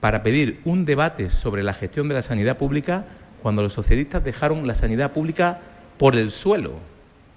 [0.00, 3.06] para pedir un debate sobre la gestión de la sanidad pública
[3.42, 5.60] cuando los socialistas dejaron la sanidad pública
[5.98, 6.72] por el suelo.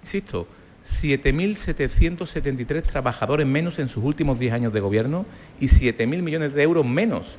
[0.01, 0.47] Insisto,
[0.85, 5.25] 7.773 trabajadores menos en sus últimos 10 años de gobierno
[5.59, 7.37] y 7.000 millones de euros menos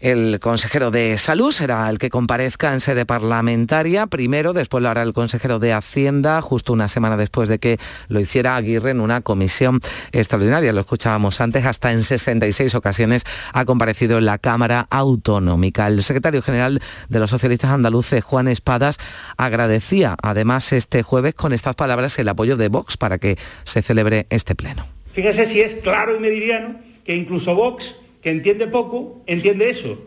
[0.00, 4.06] El consejero de Salud será el que comparezca en sede parlamentaria.
[4.06, 8.18] Primero, después lo hará el consejero de Hacienda, justo una semana después de que lo
[8.18, 9.80] hiciera Aguirre en una comisión
[10.12, 10.72] extraordinaria.
[10.72, 15.86] Lo escuchábamos antes, hasta en 66 ocasiones ha comparecido en la Cámara Autonómica.
[15.86, 18.96] El secretario general de los socialistas andaluces, Juan Espadas,
[19.36, 24.26] agradecía además este jueves con estas palabras el apoyo de Vox para que se celebre
[24.30, 24.86] este pleno.
[25.12, 29.98] Fíjese si es claro y meridiano que incluso Vox que entiende poco, entiende eso.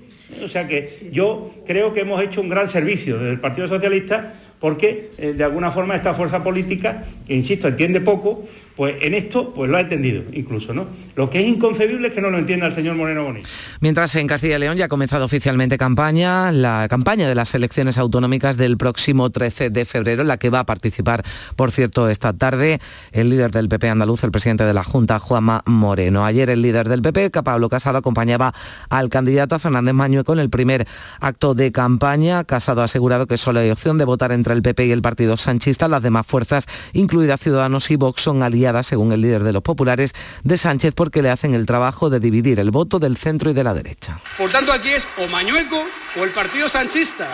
[0.43, 4.36] O sea que yo creo que hemos hecho un gran servicio desde el Partido Socialista
[4.63, 9.53] porque eh, de alguna forma esta fuerza política, que insisto, entiende poco, pues en esto
[9.53, 10.88] pues lo ha entendido incluso, ¿no?
[11.15, 13.47] Lo que es inconcebible es que no lo entienda el señor Moreno Bonito.
[13.81, 17.97] Mientras en Castilla y León ya ha comenzado oficialmente campaña, la campaña de las elecciones
[17.97, 21.23] autonómicas del próximo 13 de febrero, en la que va a participar,
[21.55, 22.79] por cierto, esta tarde
[23.12, 26.25] el líder del PP andaluz, el presidente de la Junta, Juanma Moreno.
[26.25, 28.53] Ayer el líder del PP, Pablo Casado, acompañaba
[28.89, 30.88] al candidato a Fernández Mañueco en el primer
[31.19, 32.43] acto de campaña.
[32.43, 35.38] Casado ha asegurado que solo hay opción de votar entre el PP y el partido
[35.38, 35.88] sanchista.
[35.88, 38.41] Las demás fuerzas, incluidas Ciudadanos y Vox, son
[38.84, 42.60] según el líder de los populares, de Sánchez porque le hacen el trabajo de dividir
[42.60, 44.21] el voto del centro y de la derecha.
[44.38, 45.84] Por tanto, aquí es o Mañueco
[46.19, 47.28] o el partido sanchista.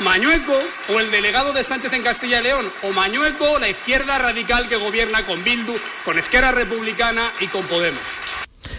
[0.00, 4.18] O Mañueco o el delegado de Sánchez en Castilla y León, o Mañueco la izquierda
[4.18, 5.74] radical que gobierna con Bildu,
[6.04, 8.00] con Esquerra Republicana y con Podemos.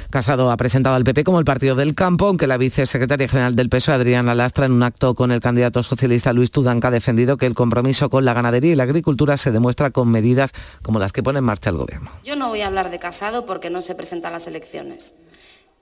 [0.10, 3.70] Casado ha presentado al PP como el partido del campo, aunque la vicesecretaria general del
[3.70, 7.46] PSOE, Adriana Lastra, en un acto con el candidato socialista Luis Tudanca, ha defendido que
[7.46, 11.24] el compromiso con la ganadería y la agricultura se demuestra con medidas como las que
[11.24, 12.12] pone en marcha el gobierno.
[12.24, 15.14] Yo no voy a hablar de Casado porque no se presenta a las elecciones,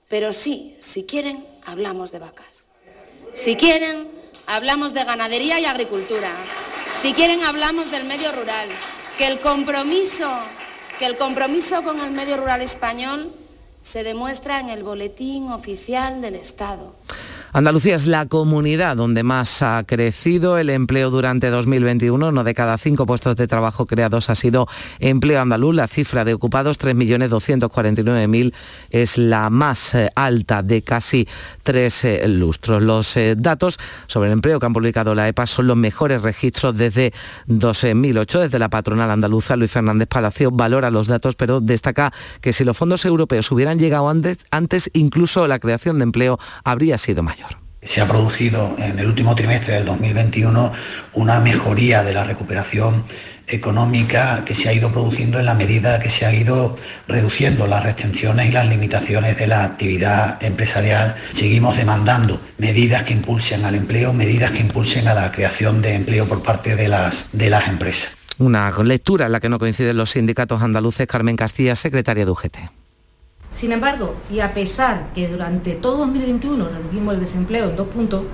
[0.08, 2.66] pero sí, si quieren, hablamos de vacas.
[3.32, 4.08] Si quieren,
[4.46, 6.30] hablamos de ganadería y agricultura.
[7.02, 8.68] Si quieren, hablamos del medio rural.
[9.18, 10.30] Que el compromiso,
[10.98, 13.32] que el compromiso con el medio rural español
[13.84, 16.96] se demuestra en el boletín oficial del Estado.
[17.56, 22.30] Andalucía es la comunidad donde más ha crecido el empleo durante 2021.
[22.30, 24.66] Uno de cada cinco puestos de trabajo creados ha sido
[24.98, 25.76] empleo andaluz.
[25.76, 28.52] La cifra de ocupados, 3.249.000,
[28.90, 31.28] es la más eh, alta de casi
[31.62, 32.82] tres eh, lustros.
[32.82, 36.76] Los eh, datos sobre el empleo que han publicado la EPA son los mejores registros
[36.76, 37.12] desde
[37.46, 38.40] 2008.
[38.40, 42.76] Desde la patronal andaluza, Luis Fernández Palacio valora los datos, pero destaca que si los
[42.76, 47.43] fondos europeos hubieran llegado antes, antes incluso la creación de empleo habría sido mayor.
[47.84, 50.72] Se ha producido en el último trimestre del 2021
[51.14, 53.04] una mejoría de la recuperación
[53.46, 57.84] económica que se ha ido produciendo en la medida que se han ido reduciendo las
[57.84, 61.16] restricciones y las limitaciones de la actividad empresarial.
[61.32, 66.26] Seguimos demandando medidas que impulsen al empleo, medidas que impulsen a la creación de empleo
[66.26, 68.10] por parte de las, de las empresas.
[68.38, 72.56] Una lectura en la que no coinciden los sindicatos andaluces, Carmen Castilla, secretaria de UGT.
[73.54, 78.24] Sin embargo, y a pesar que durante todo 2021 redujimos el desempleo en dos puntos,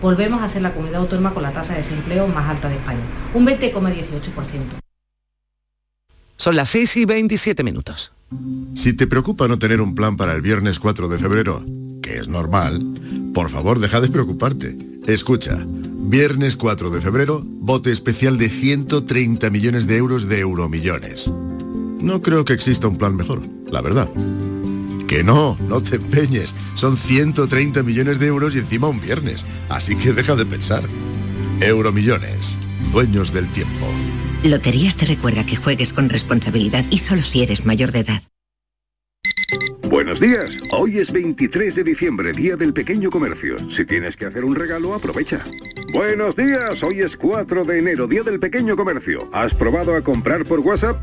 [0.00, 3.00] volvemos a ser la comunidad autónoma con la tasa de desempleo más alta de España,
[3.34, 4.78] un 20,18%.
[6.36, 8.12] Son las 6 y 27 minutos.
[8.76, 11.64] Si te preocupa no tener un plan para el viernes 4 de febrero,
[12.00, 12.86] que es normal,
[13.34, 14.76] por favor deja de preocuparte.
[15.08, 21.32] Escucha, viernes 4 de febrero, bote especial de 130 millones de euros de euromillones.
[22.00, 24.08] No creo que exista un plan mejor, la verdad.
[25.08, 26.54] Que no, no te empeñes.
[26.74, 29.46] Son 130 millones de euros y encima un viernes.
[29.70, 30.84] Así que deja de pensar.
[31.60, 32.58] Euromillones,
[32.92, 33.86] dueños del tiempo.
[34.44, 38.22] Loterías te recuerda que juegues con responsabilidad y solo si eres mayor de edad.
[39.88, 40.50] Buenos días.
[40.72, 43.56] Hoy es 23 de diciembre, Día del Pequeño Comercio.
[43.70, 45.42] Si tienes que hacer un regalo, aprovecha.
[45.90, 46.82] Buenos días.
[46.82, 49.30] Hoy es 4 de enero, Día del Pequeño Comercio.
[49.32, 51.02] ¿Has probado a comprar por WhatsApp?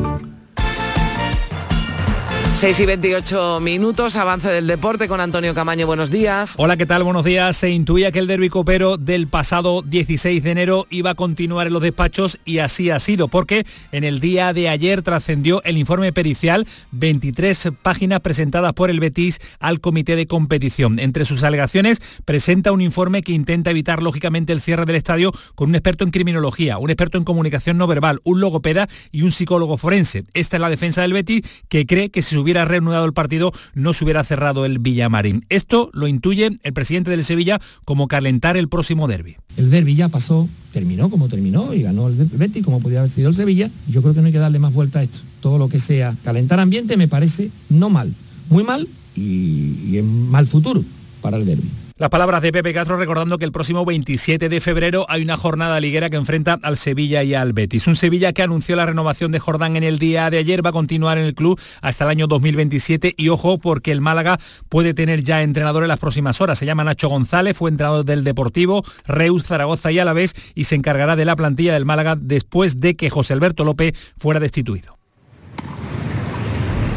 [2.61, 6.53] 6 y 28 minutos, avance del deporte con Antonio Camaño, buenos días.
[6.59, 7.03] Hola, ¿qué tal?
[7.03, 7.57] Buenos días.
[7.57, 11.73] Se intuía que el derbi copero del pasado 16 de enero iba a continuar en
[11.73, 16.13] los despachos y así ha sido, porque en el día de ayer trascendió el informe
[16.13, 20.99] pericial, 23 páginas presentadas por el Betis al comité de competición.
[20.99, 25.69] Entre sus alegaciones presenta un informe que intenta evitar lógicamente el cierre del estadio con
[25.69, 29.77] un experto en criminología, un experto en comunicación no verbal, un logopeda y un psicólogo
[29.77, 30.25] forense.
[30.35, 33.93] Esta es la defensa del Betis que cree que si hubiera hubiera el partido, no
[33.93, 35.45] se hubiera cerrado el Villamarín.
[35.49, 39.37] Esto lo intuye el presidente del Sevilla como calentar el próximo derby.
[39.57, 43.29] El derby ya pasó, terminó como terminó y ganó el Betis como podía haber sido
[43.29, 43.69] el Sevilla.
[43.89, 45.19] Yo creo que no hay que darle más vuelta a esto.
[45.41, 48.13] Todo lo que sea calentar ambiente me parece no mal.
[48.49, 50.83] Muy mal y, en mal futuro
[51.21, 51.69] para el derby.
[52.01, 55.79] Las palabras de Pepe Castro recordando que el próximo 27 de febrero hay una jornada
[55.79, 57.85] liguera que enfrenta al Sevilla y al Betis.
[57.85, 60.73] Un Sevilla que anunció la renovación de Jordán en el día de ayer, va a
[60.73, 65.21] continuar en el club hasta el año 2027 y ojo porque el Málaga puede tener
[65.21, 66.57] ya entrenador en las próximas horas.
[66.57, 71.15] Se llama Nacho González, fue entrenador del Deportivo, Reus, Zaragoza y Alavés y se encargará
[71.15, 75.00] de la plantilla del Málaga después de que José Alberto López fuera destituido.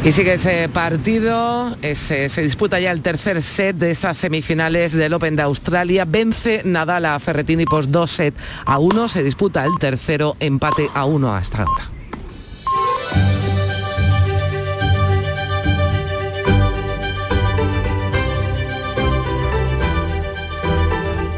[0.05, 5.35] Y sigue ese partido, se disputa ya el tercer set de esas semifinales del Open
[5.35, 6.05] de Australia.
[6.07, 8.35] Vence Nadal a Ferretini por dos set
[8.67, 9.09] a uno.
[9.09, 11.89] Se disputa el tercero, empate a uno hasta ahora.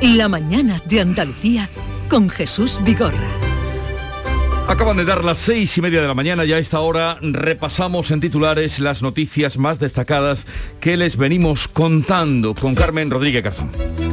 [0.02, 1.70] La mañana de Andalucía
[2.10, 3.47] con Jesús Vigorra.
[4.68, 8.12] Acaban de dar las seis y media de la mañana y a esta hora repasamos
[8.12, 10.46] en titulares las noticias más destacadas
[10.82, 14.07] que les venimos contando con Carmen Rodríguez Garzón.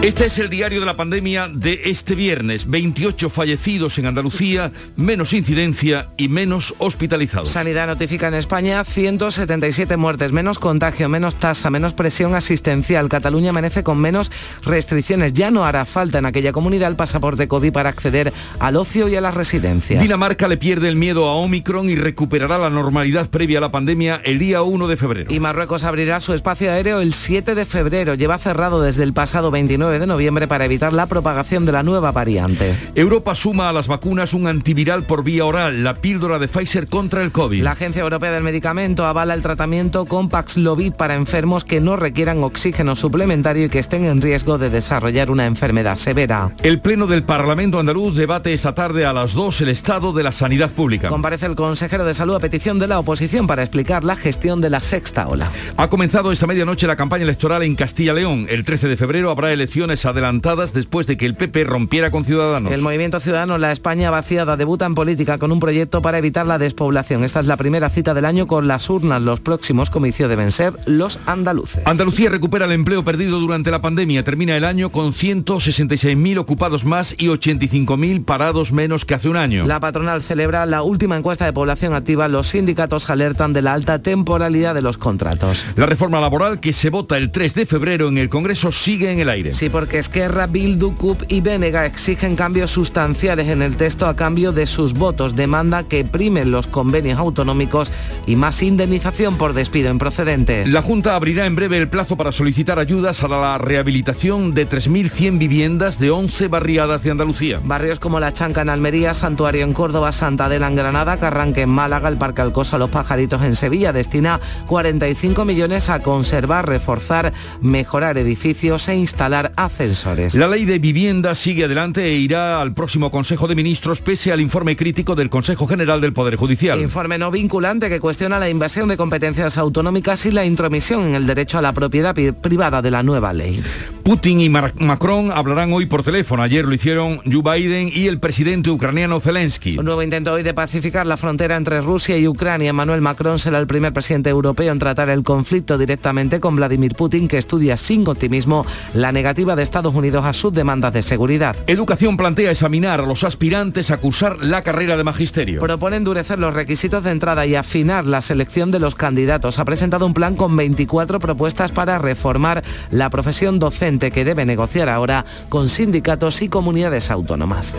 [0.00, 2.70] Este es el diario de la pandemia de este viernes.
[2.70, 7.48] 28 fallecidos en Andalucía, menos incidencia y menos hospitalizados.
[7.48, 13.08] Sanidad notifica en España 177 muertes, menos contagio, menos tasa, menos presión asistencial.
[13.08, 14.30] Cataluña amanece con menos
[14.62, 15.32] restricciones.
[15.32, 19.16] Ya no hará falta en aquella comunidad el pasaporte COVID para acceder al ocio y
[19.16, 20.00] a las residencias.
[20.00, 24.22] Dinamarca le pierde el miedo a Omicron y recuperará la normalidad previa a la pandemia
[24.24, 25.34] el día 1 de febrero.
[25.34, 28.14] Y Marruecos abrirá su espacio aéreo el 7 de febrero.
[28.14, 32.12] Lleva cerrado desde el pasado 29 de noviembre para evitar la propagación de la nueva
[32.12, 32.76] variante.
[32.94, 37.22] Europa suma a las vacunas un antiviral por vía oral, la píldora de Pfizer contra
[37.22, 37.62] el COVID.
[37.62, 42.42] La Agencia Europea del Medicamento avala el tratamiento con Paxlovid para enfermos que no requieran
[42.42, 46.50] oxígeno suplementario y que estén en riesgo de desarrollar una enfermedad severa.
[46.62, 50.32] El Pleno del Parlamento andaluz debate esta tarde a las 2 el estado de la
[50.32, 51.08] sanidad pública.
[51.08, 54.70] Comparece el consejero de salud a petición de la oposición para explicar la gestión de
[54.70, 55.50] la sexta ola.
[55.76, 58.46] Ha comenzado esta medianoche la campaña electoral en Castilla-León.
[58.48, 62.72] El 13 de febrero habrá elecciones adelantadas después de que el PP rompiera con Ciudadanos.
[62.72, 66.58] El Movimiento Ciudadano La España Vaciada debuta en política con un proyecto para evitar la
[66.58, 67.22] despoblación.
[67.22, 69.22] Esta es la primera cita del año con las urnas.
[69.22, 71.86] Los próximos comicios deben ser los andaluces.
[71.86, 74.24] Andalucía recupera el empleo perdido durante la pandemia.
[74.24, 79.64] Termina el año con 166.000 ocupados más y 85.000 parados menos que hace un año.
[79.64, 82.26] La patronal celebra la última encuesta de población activa.
[82.26, 85.64] Los sindicatos alertan de la alta temporalidad de los contratos.
[85.76, 89.20] La reforma laboral que se vota el 3 de febrero en el Congreso sigue en
[89.20, 89.52] el aire.
[89.52, 94.52] Sí, porque Esquerra, Bildu, CUP y Bénega exigen cambios sustanciales en el texto a cambio
[94.52, 95.36] de sus votos.
[95.36, 97.92] Demanda que primen los convenios autonómicos
[98.26, 100.66] y más indemnización por despido improcedente.
[100.66, 105.38] La Junta abrirá en breve el plazo para solicitar ayudas a la rehabilitación de 3.100
[105.38, 107.60] viviendas de 11 barriadas de Andalucía.
[107.62, 111.70] Barrios como La Chanca en Almería, Santuario en Córdoba, Santa Adela en Granada, Carranque en
[111.70, 118.18] Málaga, el Parque Alcosa, Los Pajaritos en Sevilla destina 45 millones a conservar, reforzar, mejorar
[118.18, 120.34] edificios e instalar ascensores.
[120.36, 124.40] La ley de vivienda sigue adelante e irá al próximo Consejo de Ministros pese al
[124.40, 126.80] informe crítico del Consejo General del Poder Judicial.
[126.80, 131.26] Informe no vinculante que cuestiona la invasión de competencias autonómicas y la intromisión en el
[131.26, 133.62] derecho a la propiedad privada de la nueva ley.
[134.04, 136.42] Putin y Macron hablarán hoy por teléfono.
[136.42, 139.76] Ayer lo hicieron Joe Biden y el presidente ucraniano Zelensky.
[139.76, 142.72] Un nuevo intento hoy de pacificar la frontera entre Rusia y Ucrania.
[142.72, 147.28] Manuel Macron será el primer presidente europeo en tratar el conflicto directamente con Vladimir Putin,
[147.28, 151.56] que estudia sin optimismo la negativa de Estados Unidos a sus demandas de seguridad.
[151.66, 155.60] Educación plantea examinar a los aspirantes a cursar la carrera de magisterio.
[155.60, 159.58] Propone endurecer los requisitos de entrada y afinar la selección de los candidatos.
[159.58, 164.88] Ha presentado un plan con 24 propuestas para reformar la profesión docente que debe negociar
[164.88, 167.76] ahora con sindicatos y comunidades autónomas.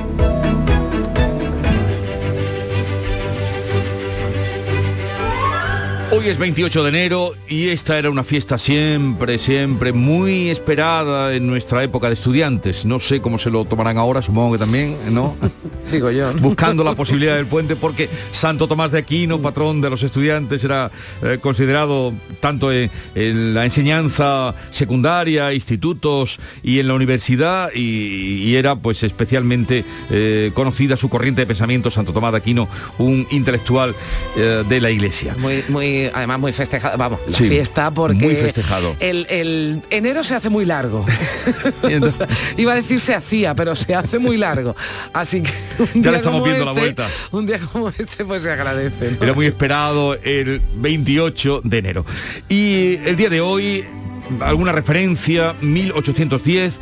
[6.19, 11.47] Hoy es 28 de enero y esta era una fiesta siempre, siempre muy esperada en
[11.47, 12.85] nuestra época de estudiantes.
[12.85, 15.37] No sé cómo se lo tomarán ahora, supongo que también, ¿no?
[15.93, 16.33] Digo yo.
[16.33, 20.91] Buscando la posibilidad del puente porque Santo Tomás de Aquino, patrón de los estudiantes, era
[21.23, 22.91] eh, considerado tanto en,
[23.53, 31.07] la enseñanza secundaria, institutos y en la universidad y, era pues especialmente eh, conocida su
[31.07, 33.95] corriente de pensamiento, Santo Tomás de Aquino, un intelectual
[34.35, 35.33] eh, de la iglesia.
[35.39, 38.95] Muy, muy además muy festejado, vamos, la fiesta porque muy festejado.
[38.99, 41.05] El, enero se hace muy largo.
[42.57, 44.75] iba a decir se hacía, pero se hace muy largo.
[45.13, 45.51] Así que
[45.95, 47.07] ya le estamos viendo la este, vuelta.
[47.31, 49.17] Un día como este pues se agradece.
[49.19, 52.05] Era muy esperado el 28 de enero.
[52.47, 53.85] Y el día de hoy,
[54.41, 56.79] alguna referencia, 1810.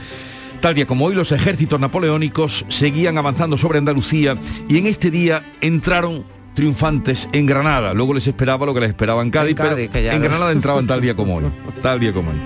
[0.60, 4.36] Tal día como hoy, los ejércitos napoleónicos seguían avanzando sobre Andalucía
[4.68, 6.26] y en este día entraron
[6.58, 7.94] triunfantes en Granada.
[7.94, 10.88] Luego les esperaba lo que les esperaba en Cádiz, En Cádiz, pero en Granada entraban
[10.88, 11.44] tal día como hoy.
[11.84, 12.38] Tal día como hoy.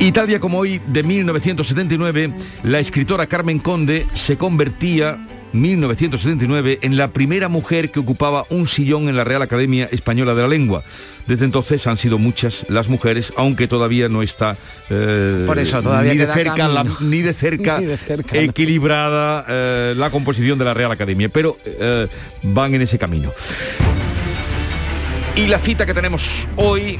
[0.00, 2.32] Y tal día como hoy, de 1979,
[2.64, 5.16] la escritora Carmen Conde se convertía
[5.54, 10.42] 1979 en la primera mujer que ocupaba un sillón en la Real Academia Española de
[10.42, 10.82] la Lengua.
[11.26, 14.56] Desde entonces han sido muchas las mujeres, aunque todavía no está
[14.90, 18.40] eh, Por eso, todavía ni, de cerca la- ni de cerca Ni de cerca, no.
[18.42, 22.06] equilibrada eh, la composición de la Real Academia, pero eh,
[22.42, 23.32] van en ese camino.
[25.36, 26.98] Y la cita que tenemos hoy,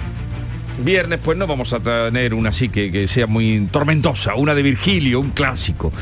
[0.85, 4.63] viernes, pues no vamos a tener una así que, que sea muy tormentosa, una de
[4.63, 5.93] Virgilio, un clásico.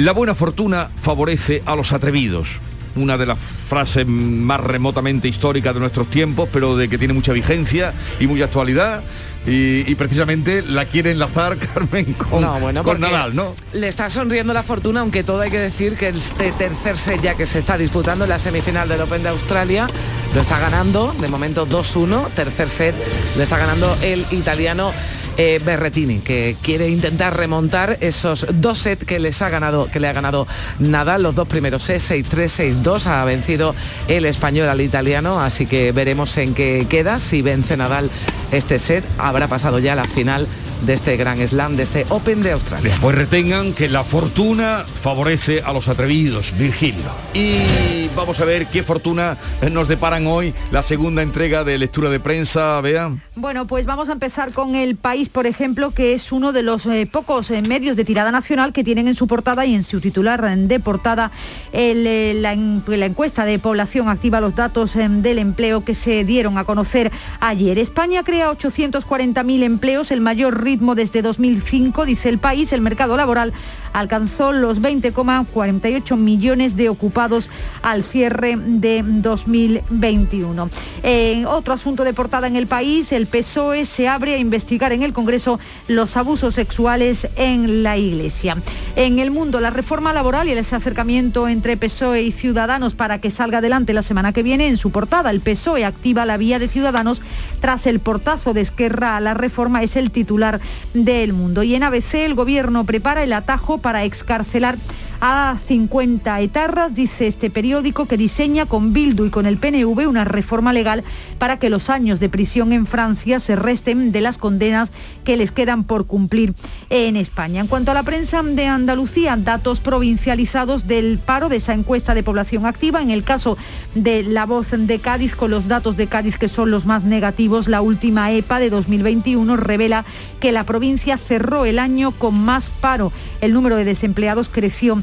[0.00, 2.58] La buena fortuna favorece a los atrevidos.
[2.96, 7.34] Una de las frases más remotamente históricas de nuestros tiempos, pero de que tiene mucha
[7.34, 9.02] vigencia y mucha actualidad.
[9.46, 13.54] Y, y precisamente la quiere enlazar Carmen con, No, bueno, con Nadal, ¿no?
[13.74, 17.34] Le está sonriendo la fortuna, aunque todo hay que decir que este tercer set ya
[17.34, 19.86] que se está disputando en la semifinal del Open de Australia,
[20.34, 22.94] lo está ganando, de momento 2-1, tercer set,
[23.36, 24.94] lo está ganando el italiano
[25.42, 30.06] eh, Berretini, que quiere intentar remontar esos dos sets que les ha ganado, que le
[30.06, 30.46] ha ganado
[30.80, 33.74] Nadal, los dos primeros sets, 6-3, 6-2, ha vencido
[34.06, 38.10] el español al italiano, así que veremos en qué queda, si vence Nadal
[38.52, 40.46] este set, habrá pasado ya la final
[40.82, 42.96] de este gran slam, de este Open de Australia.
[43.00, 47.04] Pues retengan que la fortuna favorece a los atrevidos, Virgilio.
[47.34, 49.36] Y vamos a ver qué fortuna
[49.70, 53.12] nos deparan hoy la segunda entrega de lectura de prensa, Bea.
[53.36, 56.86] Bueno, pues vamos a empezar con el país, por ejemplo, que es uno de los
[56.86, 60.00] eh, pocos eh, medios de tirada nacional que tienen en su portada y en su
[60.00, 61.30] titular de portada
[61.72, 65.94] el, eh, la, en- la encuesta de población activa, los datos eh, del empleo que
[65.94, 67.10] se dieron a conocer
[67.40, 67.78] ayer.
[67.78, 72.72] España crea 840.000 empleos, el mayor ritmo desde 2005, dice el país.
[72.72, 73.52] El mercado laboral
[73.92, 77.50] alcanzó los 20,48 millones de ocupados
[77.82, 80.70] al cierre de 2021.
[81.02, 85.02] En otro asunto de portada en el país, el PSOE se abre a investigar en
[85.02, 85.58] el Congreso
[85.88, 88.56] los abusos sexuales en la Iglesia.
[88.94, 93.30] En el mundo, la reforma laboral y ese acercamiento entre PSOE y Ciudadanos para que
[93.30, 95.30] salga adelante la semana que viene en su portada.
[95.30, 97.22] El PSOE activa la vía de Ciudadanos
[97.60, 100.59] tras el portazo de Esquerra a la reforma, es el titular
[100.94, 101.62] del mundo.
[101.62, 104.78] Y en ABC el gobierno prepara el atajo para excarcelar
[105.20, 110.24] a 50 etarras, dice este periódico, que diseña con Bildu y con el PNV una
[110.24, 111.04] reforma legal
[111.38, 114.90] para que los años de prisión en Francia se resten de las condenas
[115.24, 116.54] que les quedan por cumplir
[116.88, 117.60] en España.
[117.60, 122.22] En cuanto a la prensa de Andalucía, datos provincializados del paro de esa encuesta de
[122.22, 123.02] población activa.
[123.02, 123.58] En el caso
[123.94, 127.68] de la voz de Cádiz, con los datos de Cádiz que son los más negativos,
[127.68, 130.04] la última EPA de 2021 revela
[130.40, 133.12] que la provincia cerró el año con más paro.
[133.40, 135.02] El número de desempleados creció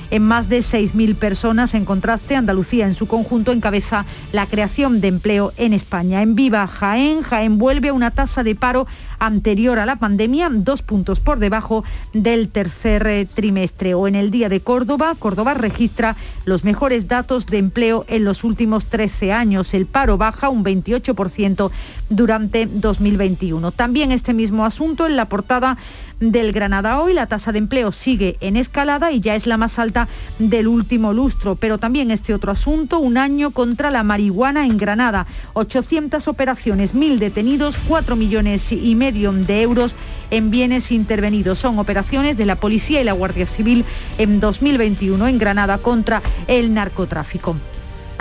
[0.11, 1.73] en más de 6.000 personas.
[1.73, 6.21] En contraste, Andalucía en su conjunto encabeza la creación de empleo en España.
[6.21, 8.85] En Viva Jaén, Jaén vuelve a una tasa de paro
[9.19, 11.83] anterior a la pandemia, dos puntos por debajo
[12.13, 13.93] del tercer eh, trimestre.
[13.93, 18.43] O en el día de Córdoba, Córdoba registra los mejores datos de empleo en los
[18.43, 19.73] últimos 13 años.
[19.73, 21.71] El paro baja un 28%
[22.09, 23.71] durante 2021.
[23.71, 25.77] También este mismo asunto en la portada
[26.19, 27.13] del Granada hoy.
[27.13, 30.00] La tasa de empleo sigue en escalada y ya es la más alta
[30.39, 31.55] del último lustro.
[31.55, 35.27] Pero también este otro asunto, un año contra la marihuana en Granada.
[35.53, 39.95] 800 operaciones, 1.000 detenidos, 4 millones y medio de euros
[40.29, 41.59] en bienes intervenidos.
[41.59, 43.85] Son operaciones de la Policía y la Guardia Civil
[44.17, 47.55] en 2021 en Granada contra el narcotráfico.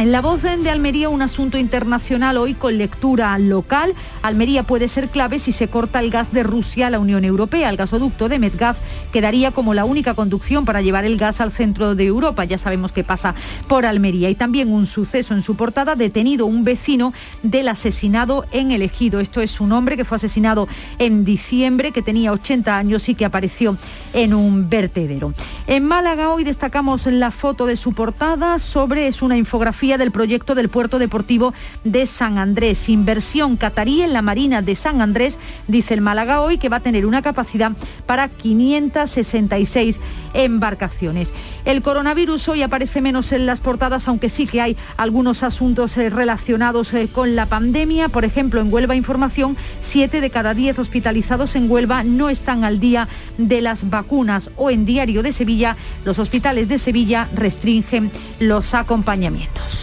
[0.01, 3.93] En la voz de Almería, un asunto internacional hoy con lectura local.
[4.23, 7.69] Almería puede ser clave si se corta el gas de Rusia a la Unión Europea.
[7.69, 8.79] El gasoducto de Medgaz
[9.13, 12.47] quedaría como la única conducción para llevar el gas al centro de Europa.
[12.47, 13.35] Ya sabemos qué pasa
[13.69, 14.31] por Almería.
[14.31, 19.21] Y también un suceso en su portada, detenido un vecino del asesinado en el Ejido.
[19.21, 20.67] Esto es un hombre que fue asesinado
[20.99, 23.77] en diciembre, que tenía 80 años y que apareció
[24.15, 25.35] en un vertedero.
[25.67, 30.55] En Málaga hoy destacamos la foto de su portada sobre, es una infografía del proyecto
[30.55, 32.89] del puerto deportivo de San Andrés.
[32.89, 35.39] Inversión catarí en la Marina de San Andrés,
[35.69, 37.73] dice el Málaga hoy, que va a tener una capacidad
[38.07, 40.01] para 566
[40.35, 41.33] embarcaciones.
[41.65, 46.11] El coronavirus hoy aparece menos en las portadas, aunque sí que hay algunos asuntos eh,
[46.11, 48.09] relacionados eh, con la pandemia.
[48.09, 52.81] Por ejemplo, en Huelva Información, 7 de cada 10 hospitalizados en Huelva no están al
[52.81, 54.51] día de las vacunas.
[54.57, 59.80] O en Diario de Sevilla, los hospitales de Sevilla restringen los acompañamientos.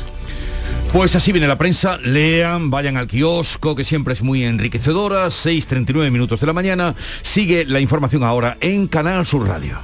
[0.93, 6.09] Pues así viene la prensa, lean, vayan al kiosco, que siempre es muy enriquecedora, 6.39
[6.11, 9.79] minutos de la mañana, sigue la información ahora en Canal Sur Radio.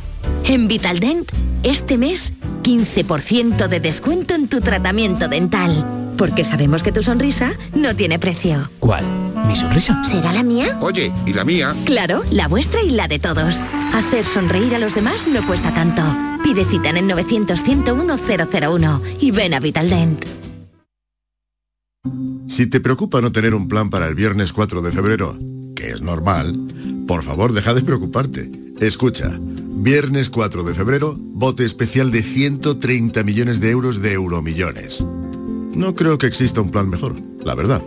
[0.45, 1.30] En Vitaldent,
[1.64, 2.34] este mes,
[2.64, 5.86] 15% de descuento en tu tratamiento dental.
[6.18, 8.70] Porque sabemos que tu sonrisa no tiene precio.
[8.80, 9.04] ¿Cuál?
[9.47, 10.04] ¿Mi sonrisa?
[10.06, 10.78] ¿Será la mía?
[10.82, 11.74] Oye, ¿y la mía?
[11.86, 13.66] Claro, la vuestra y la de todos.
[13.93, 16.04] Hacer sonreír a los demás no cuesta tanto.
[16.43, 20.43] Pide cita en el 900-101-001 y ven a Vitaldent.
[22.48, 25.38] Si te preocupa no tener un plan para el viernes 4 de febrero,
[25.76, 26.58] que es normal,
[27.08, 28.52] por favor deja de preocuparte.
[28.80, 35.06] Escucha, viernes 4 de febrero, bote especial de 130 millones de euros de euromillones.
[35.74, 37.82] No creo que exista un plan mejor, la verdad.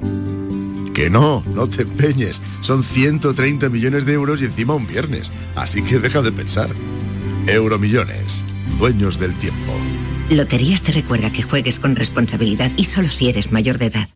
[0.95, 2.41] Que no, no te empeñes.
[2.63, 5.31] Son 130 millones de euros y encima un viernes.
[5.55, 6.71] Así que deja de pensar.
[7.47, 8.43] Euromillones,
[8.79, 9.73] dueños del tiempo.
[10.31, 14.09] Loterías te recuerda que juegues con responsabilidad y solo si eres mayor de edad.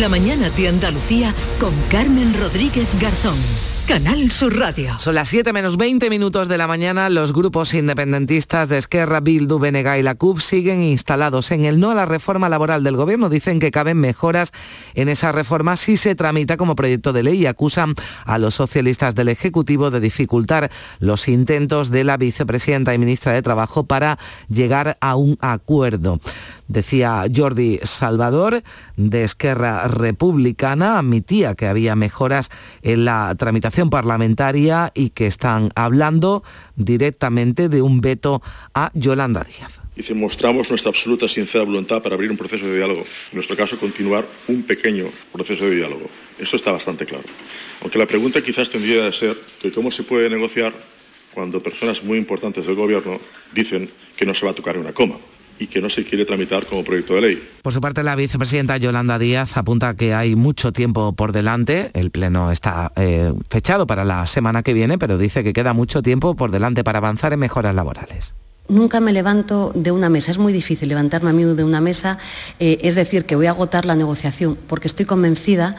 [0.00, 3.36] La mañana de Andalucía con Carmen Rodríguez Garzón.
[3.86, 4.98] Canal Sur Radio.
[4.98, 7.10] Son las 7 menos 20 minutos de la mañana.
[7.10, 11.90] Los grupos independentistas de Esquerra, Bildu, Benega y la CUP siguen instalados en el no
[11.90, 13.28] a la reforma laboral del gobierno.
[13.28, 14.52] Dicen que caben mejoras
[14.94, 19.14] en esa reforma si se tramita como proyecto de ley y acusan a los socialistas
[19.14, 24.18] del Ejecutivo de dificultar los intentos de la vicepresidenta y ministra de Trabajo para
[24.48, 26.20] llegar a un acuerdo.
[26.68, 28.62] Decía Jordi Salvador
[28.96, 32.50] de Esquerra Republicana, admitía que había mejoras
[32.82, 36.42] en la tramitación parlamentaria y que están hablando
[36.76, 38.40] directamente de un veto
[38.72, 39.80] a Yolanda Díaz.
[39.94, 43.02] Dice, mostramos nuestra absoluta sincera voluntad para abrir un proceso de diálogo.
[43.02, 46.08] En nuestro caso, continuar un pequeño proceso de diálogo.
[46.38, 47.24] Eso está bastante claro.
[47.82, 50.74] Aunque la pregunta quizás tendría de ser que cómo se puede negociar
[51.32, 53.20] cuando personas muy importantes del Gobierno
[53.52, 55.18] dicen que no se va a tocar una coma
[55.58, 57.48] y que no se quiere tramitar como proyecto de ley.
[57.62, 61.90] Por su parte, la vicepresidenta Yolanda Díaz apunta que hay mucho tiempo por delante.
[61.94, 66.02] El pleno está eh, fechado para la semana que viene, pero dice que queda mucho
[66.02, 68.34] tiempo por delante para avanzar en mejoras laborales.
[68.66, 72.16] Nunca me levanto de una mesa, es muy difícil levantarme a mí de una mesa,
[72.58, 75.76] eh, es decir, que voy a agotar la negociación, porque estoy convencida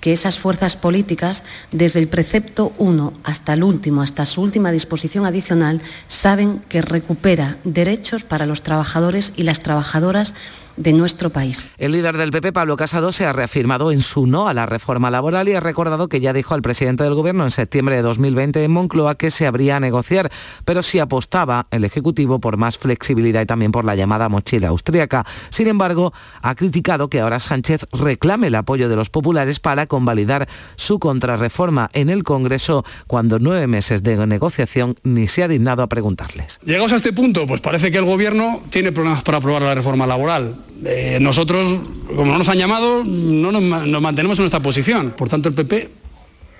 [0.00, 5.26] que esas fuerzas políticas, desde el precepto 1 hasta el último, hasta su última disposición
[5.26, 10.34] adicional, saben que recupera derechos para los trabajadores y las trabajadoras
[10.78, 11.70] de nuestro país.
[11.76, 15.10] El líder del PP, Pablo Casado, se ha reafirmado en su no a la reforma
[15.10, 18.62] laboral y ha recordado que ya dijo al presidente del Gobierno en septiembre de 2020
[18.62, 20.30] en Moncloa que se habría a negociar,
[20.64, 25.26] pero sí apostaba el Ejecutivo por más flexibilidad y también por la llamada mochila austríaca.
[25.50, 26.12] Sin embargo,
[26.42, 31.90] ha criticado que ahora Sánchez reclame el apoyo de los populares para convalidar su contrarreforma
[31.92, 36.58] en el Congreso cuando nueve meses de negociación ni se ha dignado a preguntarles.
[36.64, 40.06] Llegados a este punto, pues parece que el Gobierno tiene problemas para aprobar la reforma
[40.06, 40.54] laboral.
[40.84, 45.12] Eh, nosotros, como no nos han llamado, no nos, mantenemos en nuestra posición.
[45.16, 45.90] Por tanto, el PP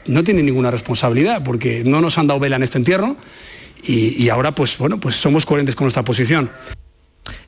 [0.07, 3.17] no tiene ninguna responsabilidad porque no nos han dado vela en este entierro
[3.83, 6.51] y, y ahora, pues bueno, pues somos coherentes con nuestra posición.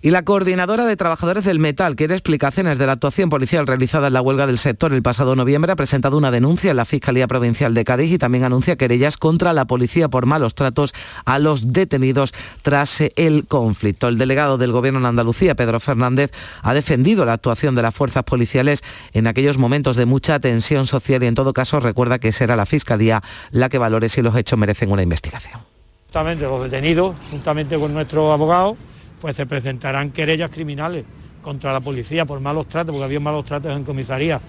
[0.02, 4.14] Y la coordinadora de trabajadores del metal quiere explicaciones de la actuación policial realizada en
[4.14, 5.72] la huelga del sector el pasado noviembre.
[5.72, 9.52] Ha presentado una denuncia en la Fiscalía Provincial de Cádiz y también anuncia querellas contra
[9.52, 10.92] la policía por malos tratos
[11.24, 14.08] a los detenidos tras el conflicto.
[14.08, 18.24] El delegado del Gobierno en Andalucía, Pedro Fernández, ha defendido la actuación de las fuerzas
[18.24, 22.56] policiales en aquellos momentos de mucha tensión social y en todo caso recuerda que será
[22.56, 25.60] la Fiscalía la que valore si los hechos merecen una investigación.
[26.06, 28.76] Justamente los detenidos, juntamente con nuestro abogado,
[29.20, 31.04] pues se presentarán querellas criminales
[31.42, 34.40] contra la policía por malos tratos, porque había malos tratos en comisaría.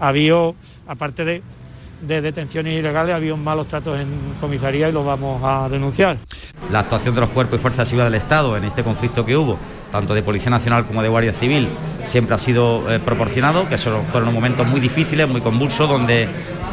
[0.00, 0.34] Había,
[0.86, 1.42] aparte de,
[2.02, 4.08] de detenciones ilegales, había malos tratos en
[4.40, 6.18] comisaría y los vamos a denunciar.
[6.70, 9.58] La actuación de los cuerpos y fuerzas civiles del Estado en este conflicto que hubo,
[9.92, 11.68] tanto de Policía Nacional como de Guardia Civil,
[12.04, 16.28] siempre ha sido eh, proporcionado, que fueron momentos muy difíciles, muy convulsos, donde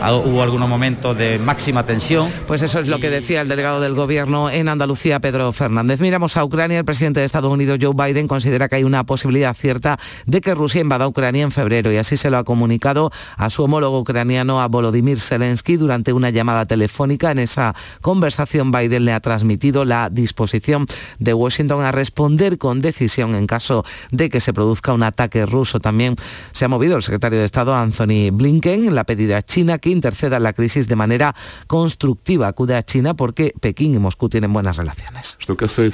[0.10, 2.32] hubo algunos momentos de máxima tensión.
[2.48, 6.00] Pues eso es lo que decía el delegado del Gobierno en Andalucía, Pedro Fernández.
[6.00, 6.80] Miramos a Ucrania.
[6.80, 10.56] El presidente de Estados Unidos, Joe Biden, considera que hay una posibilidad cierta de que
[10.56, 14.62] Rusia invada Ucrania en febrero y así se lo ha comunicado a su homólogo ucraniano,
[14.62, 17.30] a Volodymyr Zelensky, durante una llamada telefónica.
[17.30, 20.88] En esa conversación, Biden le ha transmitido la disposición
[21.20, 25.80] de Washington a responder con decisión en caso de que se produzca un ataque ruso.
[25.80, 26.16] También
[26.54, 30.38] se ha movido el secretario de Estado, Anthony Blinken, la pedida a China que interceda
[30.38, 31.36] en la crisis de manera
[31.68, 32.48] constructiva.
[32.48, 35.38] Acude a China porque Pekín y Moscú tienen buenas relaciones.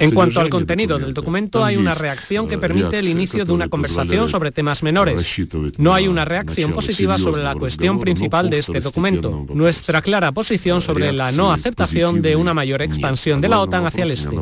[0.00, 3.68] En cuanto al contenido del documento, hay una reacción que permite el inicio de una
[3.68, 5.38] conversación sobre temas menores.
[5.78, 10.80] No hay una reacción positiva sobre la cuestión principal de este documento, nuestra clara posición
[10.80, 14.36] sobre la no aceptación de una mayor expansión de la OTAN hacia el este.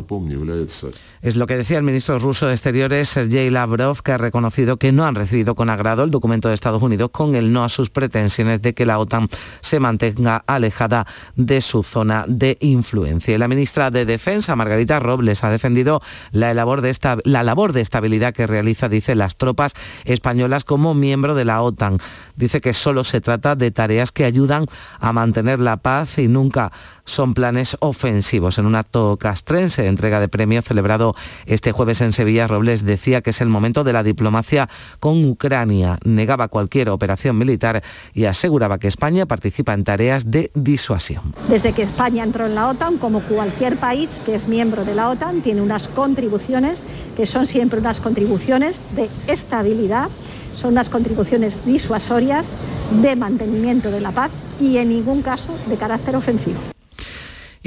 [1.21, 4.91] Es lo que decía el ministro ruso de Exteriores, Sergei Lavrov, que ha reconocido que
[4.91, 7.89] no han recibido con agrado el documento de Estados Unidos con el no a sus
[7.89, 9.27] pretensiones de que la OTAN
[9.61, 13.35] se mantenga alejada de su zona de influencia.
[13.35, 17.73] Y la ministra de Defensa, Margarita Robles, ha defendido la labor de, esta, la labor
[17.73, 19.73] de estabilidad que realiza, dice, las tropas
[20.05, 21.97] españolas como miembro de la OTAN.
[22.35, 24.65] Dice que solo se trata de tareas que ayudan
[24.99, 26.71] a mantener la paz y nunca
[27.05, 28.57] son planes ofensivos.
[28.57, 33.21] En un acto castrense de entrega de premios celebrado este jueves en Sevilla, Robles decía
[33.21, 34.69] que es el momento de la diplomacia
[34.99, 35.97] con Ucrania.
[36.03, 37.83] Negaba cualquier operación militar
[38.13, 41.33] y aseguraba que España participa en tareas de disuasión.
[41.49, 45.09] Desde que España entró en la OTAN, como cualquier país que es miembro de la
[45.09, 46.81] OTAN, tiene unas contribuciones
[47.15, 50.09] que son siempre unas contribuciones de estabilidad,
[50.55, 52.45] son unas contribuciones disuasorias
[53.01, 56.76] de mantenimiento de la paz y en ningún caso de carácter ofensivo.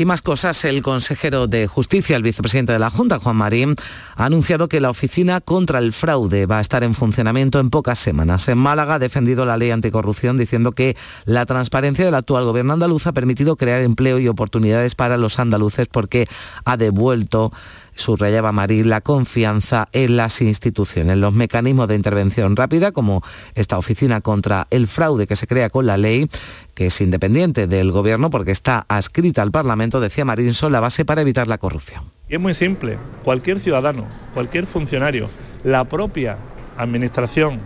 [0.00, 3.76] Y más cosas, el consejero de Justicia, el vicepresidente de la Junta, Juan Marín,
[4.16, 7.98] ha anunciado que la Oficina contra el Fraude va a estar en funcionamiento en pocas
[7.98, 8.48] semanas.
[8.48, 10.96] En Málaga ha defendido la ley anticorrupción diciendo que
[11.26, 15.86] la transparencia del actual gobierno andaluz ha permitido crear empleo y oportunidades para los andaluces
[15.86, 16.26] porque
[16.64, 17.52] ha devuelto
[17.94, 21.16] subrayaba Marí la confianza en las instituciones.
[21.16, 23.22] Los mecanismos de intervención rápida, como
[23.54, 26.28] esta oficina contra el fraude que se crea con la ley,
[26.74, 31.04] que es independiente del gobierno porque está adscrita al Parlamento, decía Marín, son la base
[31.04, 32.04] para evitar la corrupción.
[32.28, 35.28] Es muy simple, cualquier ciudadano, cualquier funcionario,
[35.64, 36.38] la propia
[36.76, 37.60] administración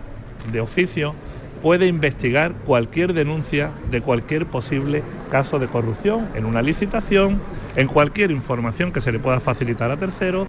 [0.51, 1.15] de oficio
[1.61, 7.39] puede investigar cualquier denuncia de cualquier posible caso de corrupción en una licitación,
[7.75, 10.47] en cualquier información que se le pueda facilitar a terceros.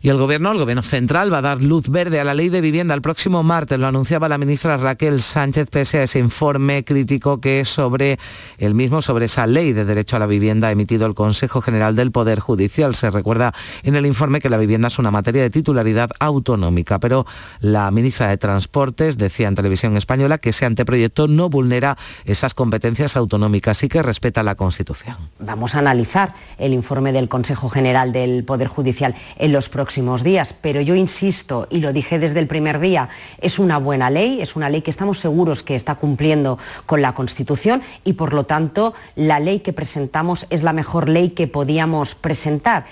[0.00, 2.60] Y el gobierno, el gobierno central, va a dar luz verde a la ley de
[2.60, 3.78] vivienda el próximo martes.
[3.78, 8.18] Lo anunciaba la ministra Raquel Sánchez pese a ese informe crítico que es sobre
[8.58, 12.12] el mismo, sobre esa ley de derecho a la vivienda emitido el Consejo General del
[12.12, 12.94] Poder Judicial.
[12.94, 13.52] Se recuerda
[13.82, 17.26] en el informe que la vivienda es una materia de titularidad autonómica, pero
[17.60, 23.16] la ministra de Transportes decía en televisión española que ese anteproyecto no vulnera esas competencias
[23.16, 25.16] autonómicas y que respeta la Constitución.
[25.40, 30.54] Vamos a analizar el informe del Consejo General del Poder Judicial en los próximos días,
[30.60, 33.08] pero yo insisto, y lo dije desde el primer día,
[33.40, 37.14] es una buena ley, es una ley que estamos seguros que está cumpliendo con la
[37.14, 42.14] Constitución y por lo tanto la ley que presentamos es la mejor ley que podíamos
[42.14, 42.86] presentar.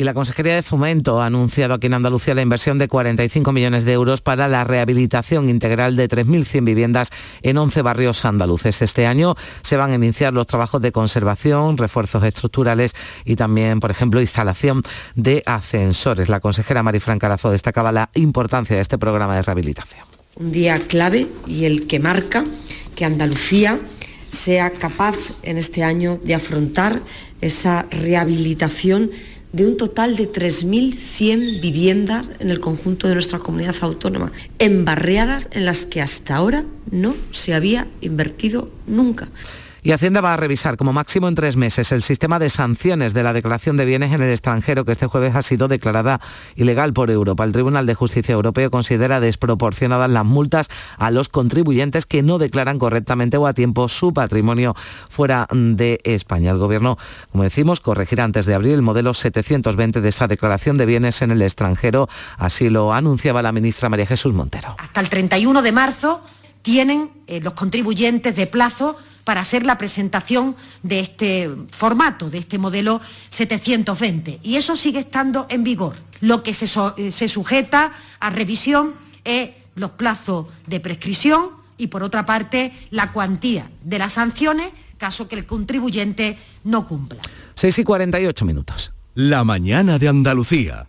[0.00, 3.84] Y la Consejería de Fomento ha anunciado aquí en Andalucía la inversión de 45 millones
[3.84, 7.10] de euros para la rehabilitación integral de 3.100 viviendas
[7.42, 8.80] en 11 barrios andaluces.
[8.80, 12.94] Este año se van a iniciar los trabajos de conservación, refuerzos estructurales
[13.26, 14.82] y también, por ejemplo, instalación
[15.16, 16.30] de ascensores.
[16.30, 20.06] La consejera Marifran Carazo destacaba la importancia de este programa de rehabilitación.
[20.36, 22.46] Un día clave y el que marca
[22.96, 23.78] que Andalucía
[24.30, 27.02] sea capaz en este año de afrontar
[27.42, 29.10] esa rehabilitación
[29.52, 35.48] de un total de 3.100 viviendas en el conjunto de nuestra comunidad autónoma, en barriadas
[35.52, 39.28] en las que hasta ahora no se había invertido nunca.
[39.82, 43.22] Y Hacienda va a revisar como máximo en tres meses el sistema de sanciones de
[43.22, 46.20] la declaración de bienes en el extranjero que este jueves ha sido declarada
[46.56, 47.44] ilegal por Europa.
[47.44, 50.68] El Tribunal de Justicia Europeo considera desproporcionadas las multas
[50.98, 54.74] a los contribuyentes que no declaran correctamente o a tiempo su patrimonio
[55.08, 56.50] fuera de España.
[56.50, 56.98] El Gobierno,
[57.32, 61.30] como decimos, corregirá antes de abril el modelo 720 de esa declaración de bienes en
[61.30, 62.08] el extranjero.
[62.36, 64.76] Así lo anunciaba la ministra María Jesús Montero.
[64.78, 66.22] Hasta el 31 de marzo
[66.62, 68.96] tienen eh, los contribuyentes de plazo
[69.30, 74.40] para hacer la presentación de este formato, de este modelo 720.
[74.42, 75.94] Y eso sigue estando en vigor.
[76.20, 76.66] Lo que se,
[76.96, 83.12] eh, se sujeta a revisión es los plazos de prescripción y, por otra parte, la
[83.12, 87.22] cuantía de las sanciones caso que el contribuyente no cumpla.
[87.54, 88.92] 6 y 48 minutos.
[89.14, 90.88] La mañana de Andalucía.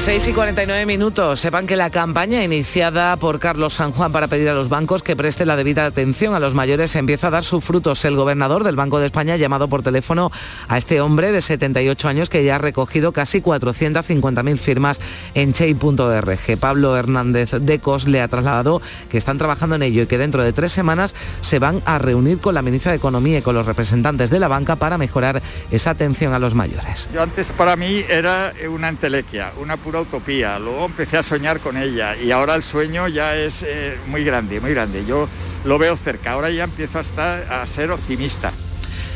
[0.00, 1.40] 6 y 49 minutos.
[1.40, 5.14] Sepan que la campaña iniciada por Carlos San Juan para pedir a los bancos que
[5.14, 8.02] presten la debida atención a los mayores empieza a dar sus frutos.
[8.06, 10.32] El gobernador del Banco de España ha llamado por teléfono
[10.68, 15.02] a este hombre de 78 años que ya ha recogido casi 450.000 firmas
[15.34, 16.58] en chey.org.
[16.58, 18.80] Pablo Hernández Decos le ha trasladado
[19.10, 22.38] que están trabajando en ello y que dentro de tres semanas se van a reunir
[22.38, 25.90] con la ministra de Economía y con los representantes de la banca para mejorar esa
[25.90, 27.10] atención a los mayores.
[27.12, 30.56] Yo antes para mí era una entelequia, una pura utopía.
[30.60, 34.60] Luego empecé a soñar con ella y ahora el sueño ya es eh, muy grande,
[34.60, 35.04] muy grande.
[35.04, 35.28] Yo
[35.64, 38.52] lo veo cerca, ahora ya empiezo a, estar, a ser optimista.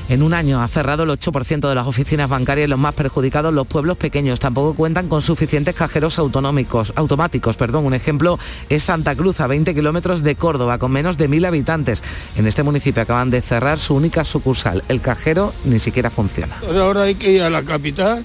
[0.09, 3.69] En un año ha cerrado el 8% de las oficinas bancarias, los más perjudicados los
[3.69, 4.41] pueblos pequeños.
[4.41, 7.57] Tampoco cuentan con suficientes cajeros autonómicos, automáticos.
[7.57, 7.87] Perdón.
[7.87, 12.03] Un ejemplo es Santa Cruz, a 20 kilómetros de Córdoba, con menos de mil habitantes.
[12.37, 14.83] En este municipio acaban de cerrar su única sucursal.
[14.89, 16.57] El cajero ni siquiera funciona.
[16.69, 18.25] Ahora hay que ir a la capital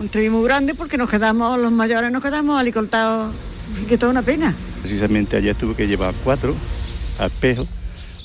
[0.00, 3.34] un tren muy grande porque nos quedamos, los mayores nos quedamos alicortados,
[3.86, 4.54] que toda una pena.
[4.80, 6.54] Precisamente ayer tuve que llevar cuatro
[7.18, 7.66] a espejo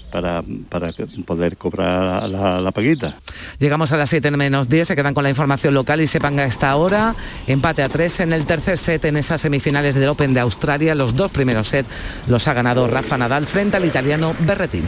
[0.10, 0.94] para, para,
[1.26, 3.18] poder cobrar la, la, paguita.
[3.60, 6.46] Llegamos a las 7 menos 10, se quedan con la información local y sepan a
[6.46, 7.14] esta hora
[7.48, 10.96] empate a 3 en el tercer set en esas semifinales del Open de Australia.
[10.96, 11.90] Los dos primeros sets
[12.28, 14.88] los ha ganado Rafa Nadal frente al italiano Berretini.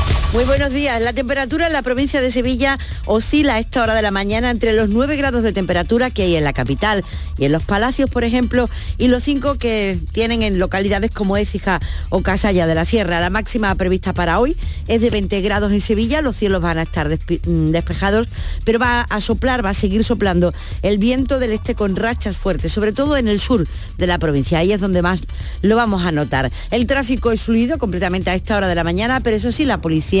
[0.33, 1.01] Muy buenos días.
[1.01, 4.71] La temperatura en la provincia de Sevilla oscila a esta hora de la mañana entre
[4.71, 7.03] los 9 grados de temperatura que hay en la capital
[7.37, 11.81] y en los palacios, por ejemplo, y los 5 que tienen en localidades como Écija
[12.11, 13.19] o Casalla de la Sierra.
[13.19, 14.55] La máxima prevista para hoy
[14.87, 18.29] es de 20 grados en Sevilla, los cielos van a estar mm, despejados,
[18.63, 22.71] pero va a soplar, va a seguir soplando el viento del este con rachas fuertes,
[22.71, 23.67] sobre todo en el sur
[23.97, 24.59] de la provincia.
[24.59, 25.23] Ahí es donde más
[25.61, 26.49] lo vamos a notar.
[26.69, 29.81] El tráfico es fluido completamente a esta hora de la mañana, pero eso sí, la
[29.81, 30.20] policía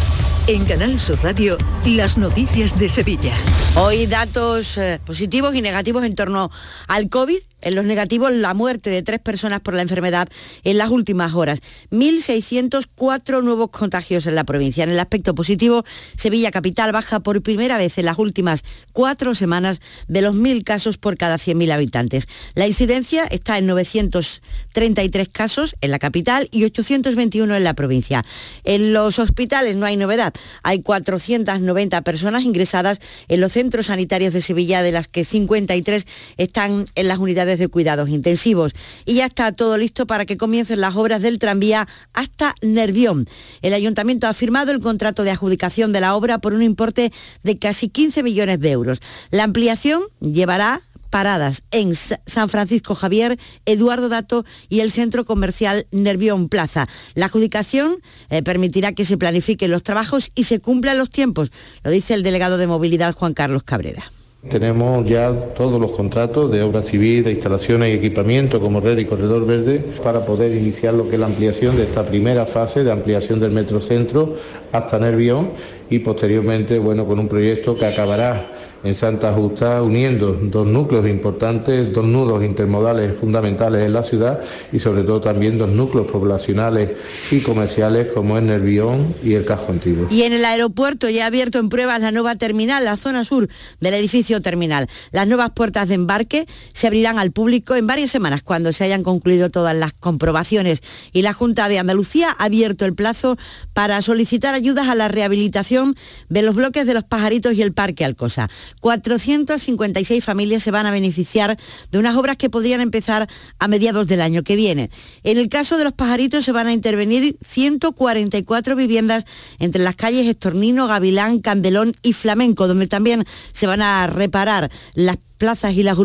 [0.47, 3.33] En Canal Sur Radio, las noticias de Sevilla.
[3.75, 6.49] Hoy datos eh, positivos y negativos en torno
[6.87, 10.27] al COVID en los negativos, la muerte de tres personas por la enfermedad
[10.63, 11.61] en las últimas horas.
[11.91, 14.83] 1.604 nuevos contagios en la provincia.
[14.83, 15.83] En el aspecto positivo,
[16.15, 20.97] Sevilla Capital baja por primera vez en las últimas cuatro semanas de los 1.000 casos
[20.97, 22.27] por cada 100.000 habitantes.
[22.55, 28.23] La incidencia está en 933 casos en la capital y 821 en la provincia.
[28.63, 30.33] En los hospitales no hay novedad.
[30.63, 36.05] Hay 490 personas ingresadas en los centros sanitarios de Sevilla, de las que 53
[36.37, 38.73] están en las unidades de cuidados intensivos.
[39.05, 43.25] Y ya está todo listo para que comiencen las obras del tranvía hasta Nervión.
[43.61, 47.11] El ayuntamiento ha firmado el contrato de adjudicación de la obra por un importe
[47.43, 49.01] de casi 15 millones de euros.
[49.31, 50.81] La ampliación llevará
[51.11, 56.87] paradas en San Francisco Javier, Eduardo Dato y el centro comercial Nervión Plaza.
[57.13, 57.97] La adjudicación
[58.29, 61.51] eh, permitirá que se planifiquen los trabajos y se cumplan los tiempos,
[61.83, 64.09] lo dice el delegado de movilidad Juan Carlos Cabrera.
[64.49, 69.05] Tenemos ya todos los contratos de obra civil, de instalaciones y equipamiento como red y
[69.05, 72.91] corredor verde para poder iniciar lo que es la ampliación de esta primera fase de
[72.91, 74.33] ampliación del metrocentro
[74.71, 75.51] hasta Nervión
[75.91, 78.51] y posteriormente, bueno, con un proyecto que acabará
[78.83, 84.79] en Santa Justa uniendo dos núcleos importantes, dos nudos intermodales fundamentales en la ciudad y
[84.79, 86.91] sobre todo también dos núcleos poblacionales
[87.29, 90.07] y comerciales como es Nervión y el Casco Antiguo.
[90.09, 93.47] Y en el aeropuerto ya ha abierto en pruebas la nueva terminal, la zona sur
[93.79, 94.87] del edificio terminal.
[95.11, 99.03] Las nuevas puertas de embarque se abrirán al público en varias semanas cuando se hayan
[99.03, 100.81] concluido todas las comprobaciones
[101.13, 103.37] y la Junta de Andalucía ha abierto el plazo
[103.73, 105.95] para solicitar ayudas a la rehabilitación
[106.29, 108.49] de los bloques de los pajaritos y el Parque Alcosa.
[108.79, 111.57] 456 familias se van a beneficiar
[111.91, 113.27] de unas obras que podrían empezar
[113.59, 114.89] a mediados del año que viene.
[115.23, 119.25] En el caso de los pajaritos se van a intervenir 144 viviendas
[119.59, 125.17] entre las calles Estornino, Gavilán, Candelón y Flamenco, donde también se van a reparar las
[125.41, 125.97] plazas y las,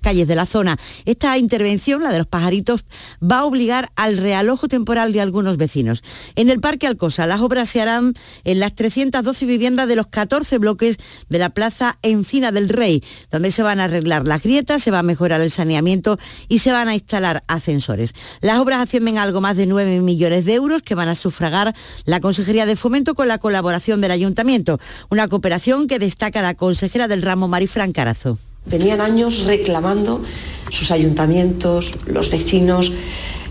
[0.00, 0.76] calles de la zona.
[1.06, 2.84] Esta intervención, la de los pajaritos,
[3.22, 6.04] va a obligar al realojo temporal de algunos vecinos.
[6.34, 8.12] En el Parque Alcosa, las obras se harán
[8.44, 10.98] en las 312 viviendas de los 14 bloques
[11.30, 14.98] de la Plaza Encina del Rey, donde se van a arreglar las grietas, se va
[14.98, 18.12] a mejorar el saneamiento y se van a instalar ascensores.
[18.42, 21.74] Las obras ascienden a algo más de 9 millones de euros que van a sufragar
[22.04, 27.08] la Consejería de Fomento con la colaboración del Ayuntamiento, una cooperación que destaca la consejera
[27.08, 28.36] del ramo Marifran Carazo.
[28.66, 30.22] Venían años reclamando
[30.70, 32.92] sus ayuntamientos, los vecinos,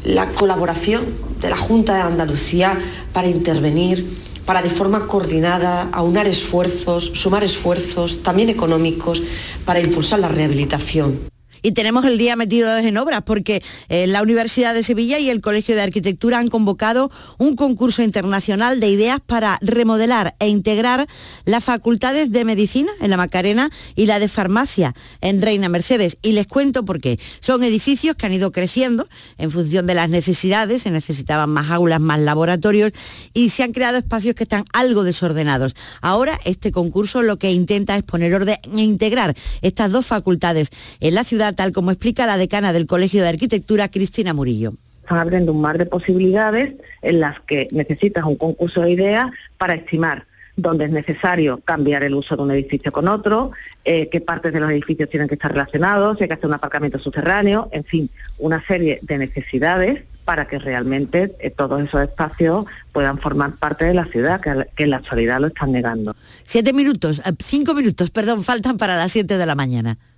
[0.04, 1.06] la colaboración
[1.42, 2.78] de la Junta de Andalucía
[3.14, 4.08] para intervenir,
[4.46, 9.24] para de forma coordinada aunar esfuerzos, sumar esfuerzos, también económicos,
[9.66, 11.35] para impulsar la rehabilitación
[11.66, 15.42] y tenemos el día metido en obras porque eh, la Universidad de Sevilla y el
[15.42, 17.10] Colegio de Arquitectura han convocado
[17.40, 21.08] un concurso internacional de ideas para remodelar e integrar
[21.44, 26.18] las facultades de medicina en la Macarena y la de farmacia en Reina Mercedes.
[26.22, 27.20] Y les cuento por qué.
[27.40, 29.08] Son edificios que han ido creciendo
[29.40, 32.92] en función de las necesidades, se necesitaban más aulas, más laboratorios
[33.34, 35.74] y se han creado espacios que están algo desordenados.
[36.04, 41.16] Ahora este concurso lo que intenta es poner orden e integrar estas dos facultades en
[41.16, 44.74] la ciudad tal como explica la decana del Colegio de Arquitectura, Cristina Murillo
[45.06, 49.76] están abriendo un mar de posibilidades en las que necesitas un concurso de ideas para
[49.76, 50.26] estimar
[50.58, 53.52] dónde es necesario cambiar el uso de un edificio con otro,
[53.84, 56.54] eh, qué partes de los edificios tienen que estar relacionados, si hay que hacer un
[56.54, 62.66] aparcamiento subterráneo, en fin, una serie de necesidades para que realmente eh, todos esos espacios
[62.92, 66.16] puedan formar parte de la ciudad, que, que, en la actualidad lo están negando.
[66.46, 69.98] Siete minutos, eh, cinco minutos, perdón, faltan para las siete de la mañana.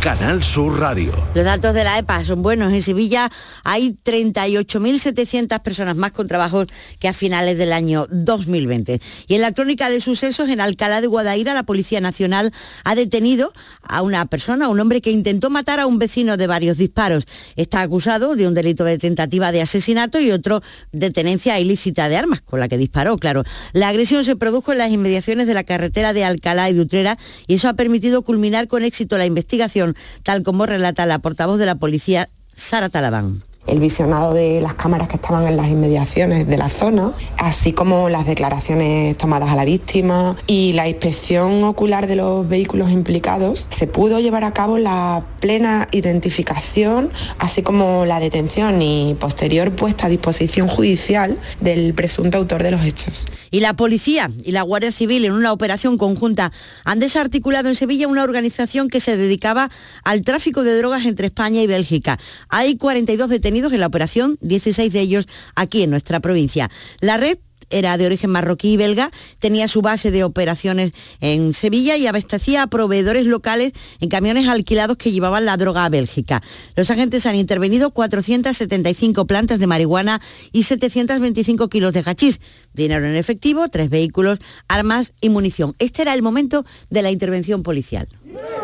[0.00, 1.12] Canal Sur Radio.
[1.34, 2.72] Los datos de la EPA son buenos.
[2.72, 3.30] En Sevilla
[3.64, 8.98] hay 38.700 personas más con trabajos que a finales del año 2020.
[9.28, 12.50] Y en la crónica de sucesos en Alcalá de Guadaira, la Policía Nacional
[12.82, 16.78] ha detenido a una persona, un hombre que intentó matar a un vecino de varios
[16.78, 17.26] disparos.
[17.56, 22.16] Está acusado de un delito de tentativa de asesinato y otro de tenencia ilícita de
[22.16, 23.42] armas, con la que disparó, claro.
[23.74, 27.18] La agresión se produjo en las inmediaciones de la carretera de Alcalá y de Utrera
[27.46, 29.89] y eso ha permitido culminar con éxito la investigación
[30.22, 35.08] tal como relata la portavoz de la policía, Sara Talabán el visionado de las cámaras
[35.08, 39.64] que estaban en las inmediaciones de la zona, así como las declaraciones tomadas a la
[39.64, 45.24] víctima y la inspección ocular de los vehículos implicados, se pudo llevar a cabo la
[45.40, 52.62] plena identificación, así como la detención y posterior puesta a disposición judicial del presunto autor
[52.62, 53.26] de los hechos.
[53.52, 56.52] Y la policía y la Guardia Civil en una operación conjunta
[56.84, 59.70] han desarticulado en Sevilla una organización que se dedicaba
[60.02, 62.18] al tráfico de drogas entre España y Bélgica.
[62.48, 66.70] Hay 42 detenidos en la operación, 16 de ellos aquí en nuestra provincia.
[67.00, 67.38] La red
[67.70, 72.62] era de origen marroquí y belga, tenía su base de operaciones en Sevilla y abastecía
[72.62, 76.42] a proveedores locales en camiones alquilados que llevaban la droga a Bélgica.
[76.74, 80.20] Los agentes han intervenido 475 plantas de marihuana
[80.52, 82.40] y 725 kilos de hachís,
[82.74, 85.74] dinero en efectivo, tres vehículos, armas y munición.
[85.78, 88.08] Este era el momento de la intervención policial.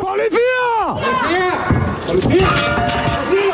[0.01, 0.41] ¡Policía!
[2.07, 3.46] ¡Policía!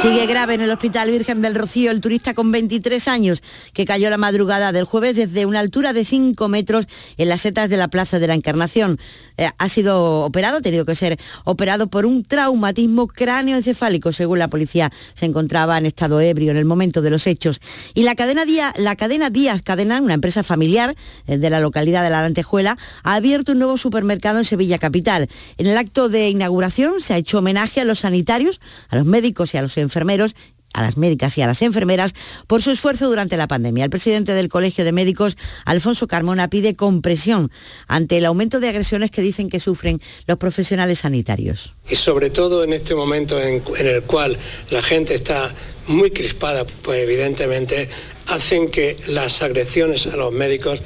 [0.00, 3.42] Sigue grave en el Hospital Virgen del Rocío el turista con 23 años
[3.74, 6.86] que cayó la madrugada del jueves desde una altura de 5 metros
[7.18, 8.98] en las setas de la Plaza de la Encarnación.
[9.40, 14.48] Eh, ha sido operado, ha tenido que ser operado por un traumatismo cráneoencefálico, según la
[14.48, 14.92] policía.
[15.14, 17.62] Se encontraba en estado ebrio en el momento de los hechos.
[17.94, 19.30] Y la cadena Díaz, la cadena
[19.64, 20.94] Cadena, una empresa familiar
[21.26, 25.28] eh, de la localidad de La Lantejuela, ha abierto un nuevo supermercado en Sevilla Capital.
[25.56, 28.60] En el acto de inauguración se ha hecho homenaje a los sanitarios,
[28.90, 30.34] a los médicos y a los enfermeros
[30.72, 32.14] a las médicas y a las enfermeras
[32.46, 33.84] por su esfuerzo durante la pandemia.
[33.84, 37.50] El presidente del Colegio de Médicos, Alfonso Carmona, pide compresión
[37.86, 41.74] ante el aumento de agresiones que dicen que sufren los profesionales sanitarios.
[41.88, 44.38] Y sobre todo en este momento en, en el cual
[44.70, 45.54] la gente está
[45.86, 47.88] muy crispada, pues evidentemente
[48.28, 50.80] hacen que las agresiones a los médicos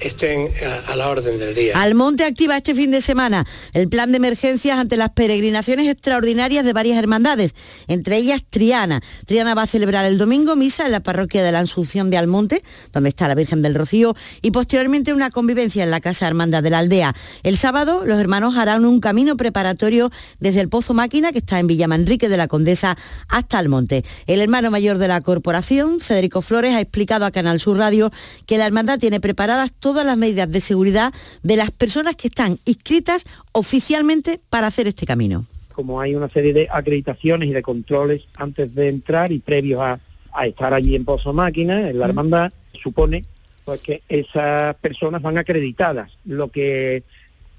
[0.00, 0.50] estén
[0.88, 1.80] a, la orden del día.
[1.80, 6.72] Almonte activa este fin de semana el plan de emergencias ante las peregrinaciones extraordinarias de
[6.72, 7.54] varias hermandades,
[7.88, 9.00] entre ellas Triana.
[9.26, 12.62] Triana va a celebrar el domingo misa en la parroquia de la Asunción de Almonte,
[12.92, 16.70] donde está la Virgen del Rocío, y posteriormente una convivencia en la Casa Hermandad de
[16.70, 17.14] la Aldea.
[17.42, 21.66] El sábado los hermanos harán un camino preparatorio desde el Pozo Máquina, que está en
[21.66, 22.96] Villamanrique de la Condesa,
[23.28, 24.04] hasta Almonte.
[24.26, 28.10] El hermano mayor de la corporación, Federico Flores, ha explicado a Canal Sur Radio
[28.46, 31.12] que la hermandad tiene preparadas todas las medidas de seguridad
[31.42, 35.46] de las personas que están inscritas oficialmente para hacer este camino.
[35.74, 40.00] Como hay una serie de acreditaciones y de controles antes de entrar y previos a,
[40.32, 43.24] a estar allí en Pozo Máquina, en la hermandad, supone
[43.64, 46.10] pues que esas personas van acreditadas.
[46.24, 47.02] Lo que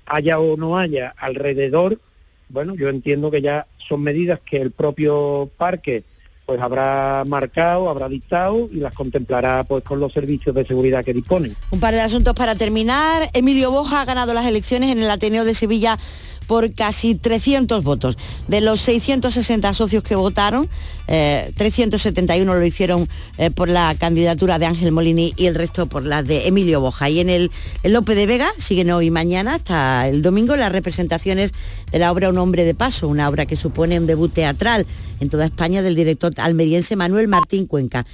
[0.06, 2.00] haya o no haya alrededor,
[2.50, 6.04] bueno, yo entiendo que ya son medidas que el propio parque
[6.52, 11.14] pues habrá marcado, habrá dictado y las contemplará pues con los servicios de seguridad que
[11.14, 11.56] disponen.
[11.70, 13.30] Un par de asuntos para terminar.
[13.32, 15.98] Emilio Boja ha ganado las elecciones en el Ateneo de Sevilla
[16.52, 18.18] por casi 300 votos.
[18.50, 20.68] De los 660 socios que votaron,
[21.08, 26.04] eh, 371 lo hicieron eh, por la candidatura de Ángel Molini y el resto por
[26.04, 27.10] la de Emilio Boja.
[27.10, 27.52] Y en el,
[27.84, 31.54] el Lope de Vega siguen hoy y mañana hasta el domingo las representaciones
[31.90, 34.86] de la obra Un hombre de paso, una obra que supone un debut teatral
[35.22, 38.06] en toda España del director almeriense Manuel Martín Cuenca.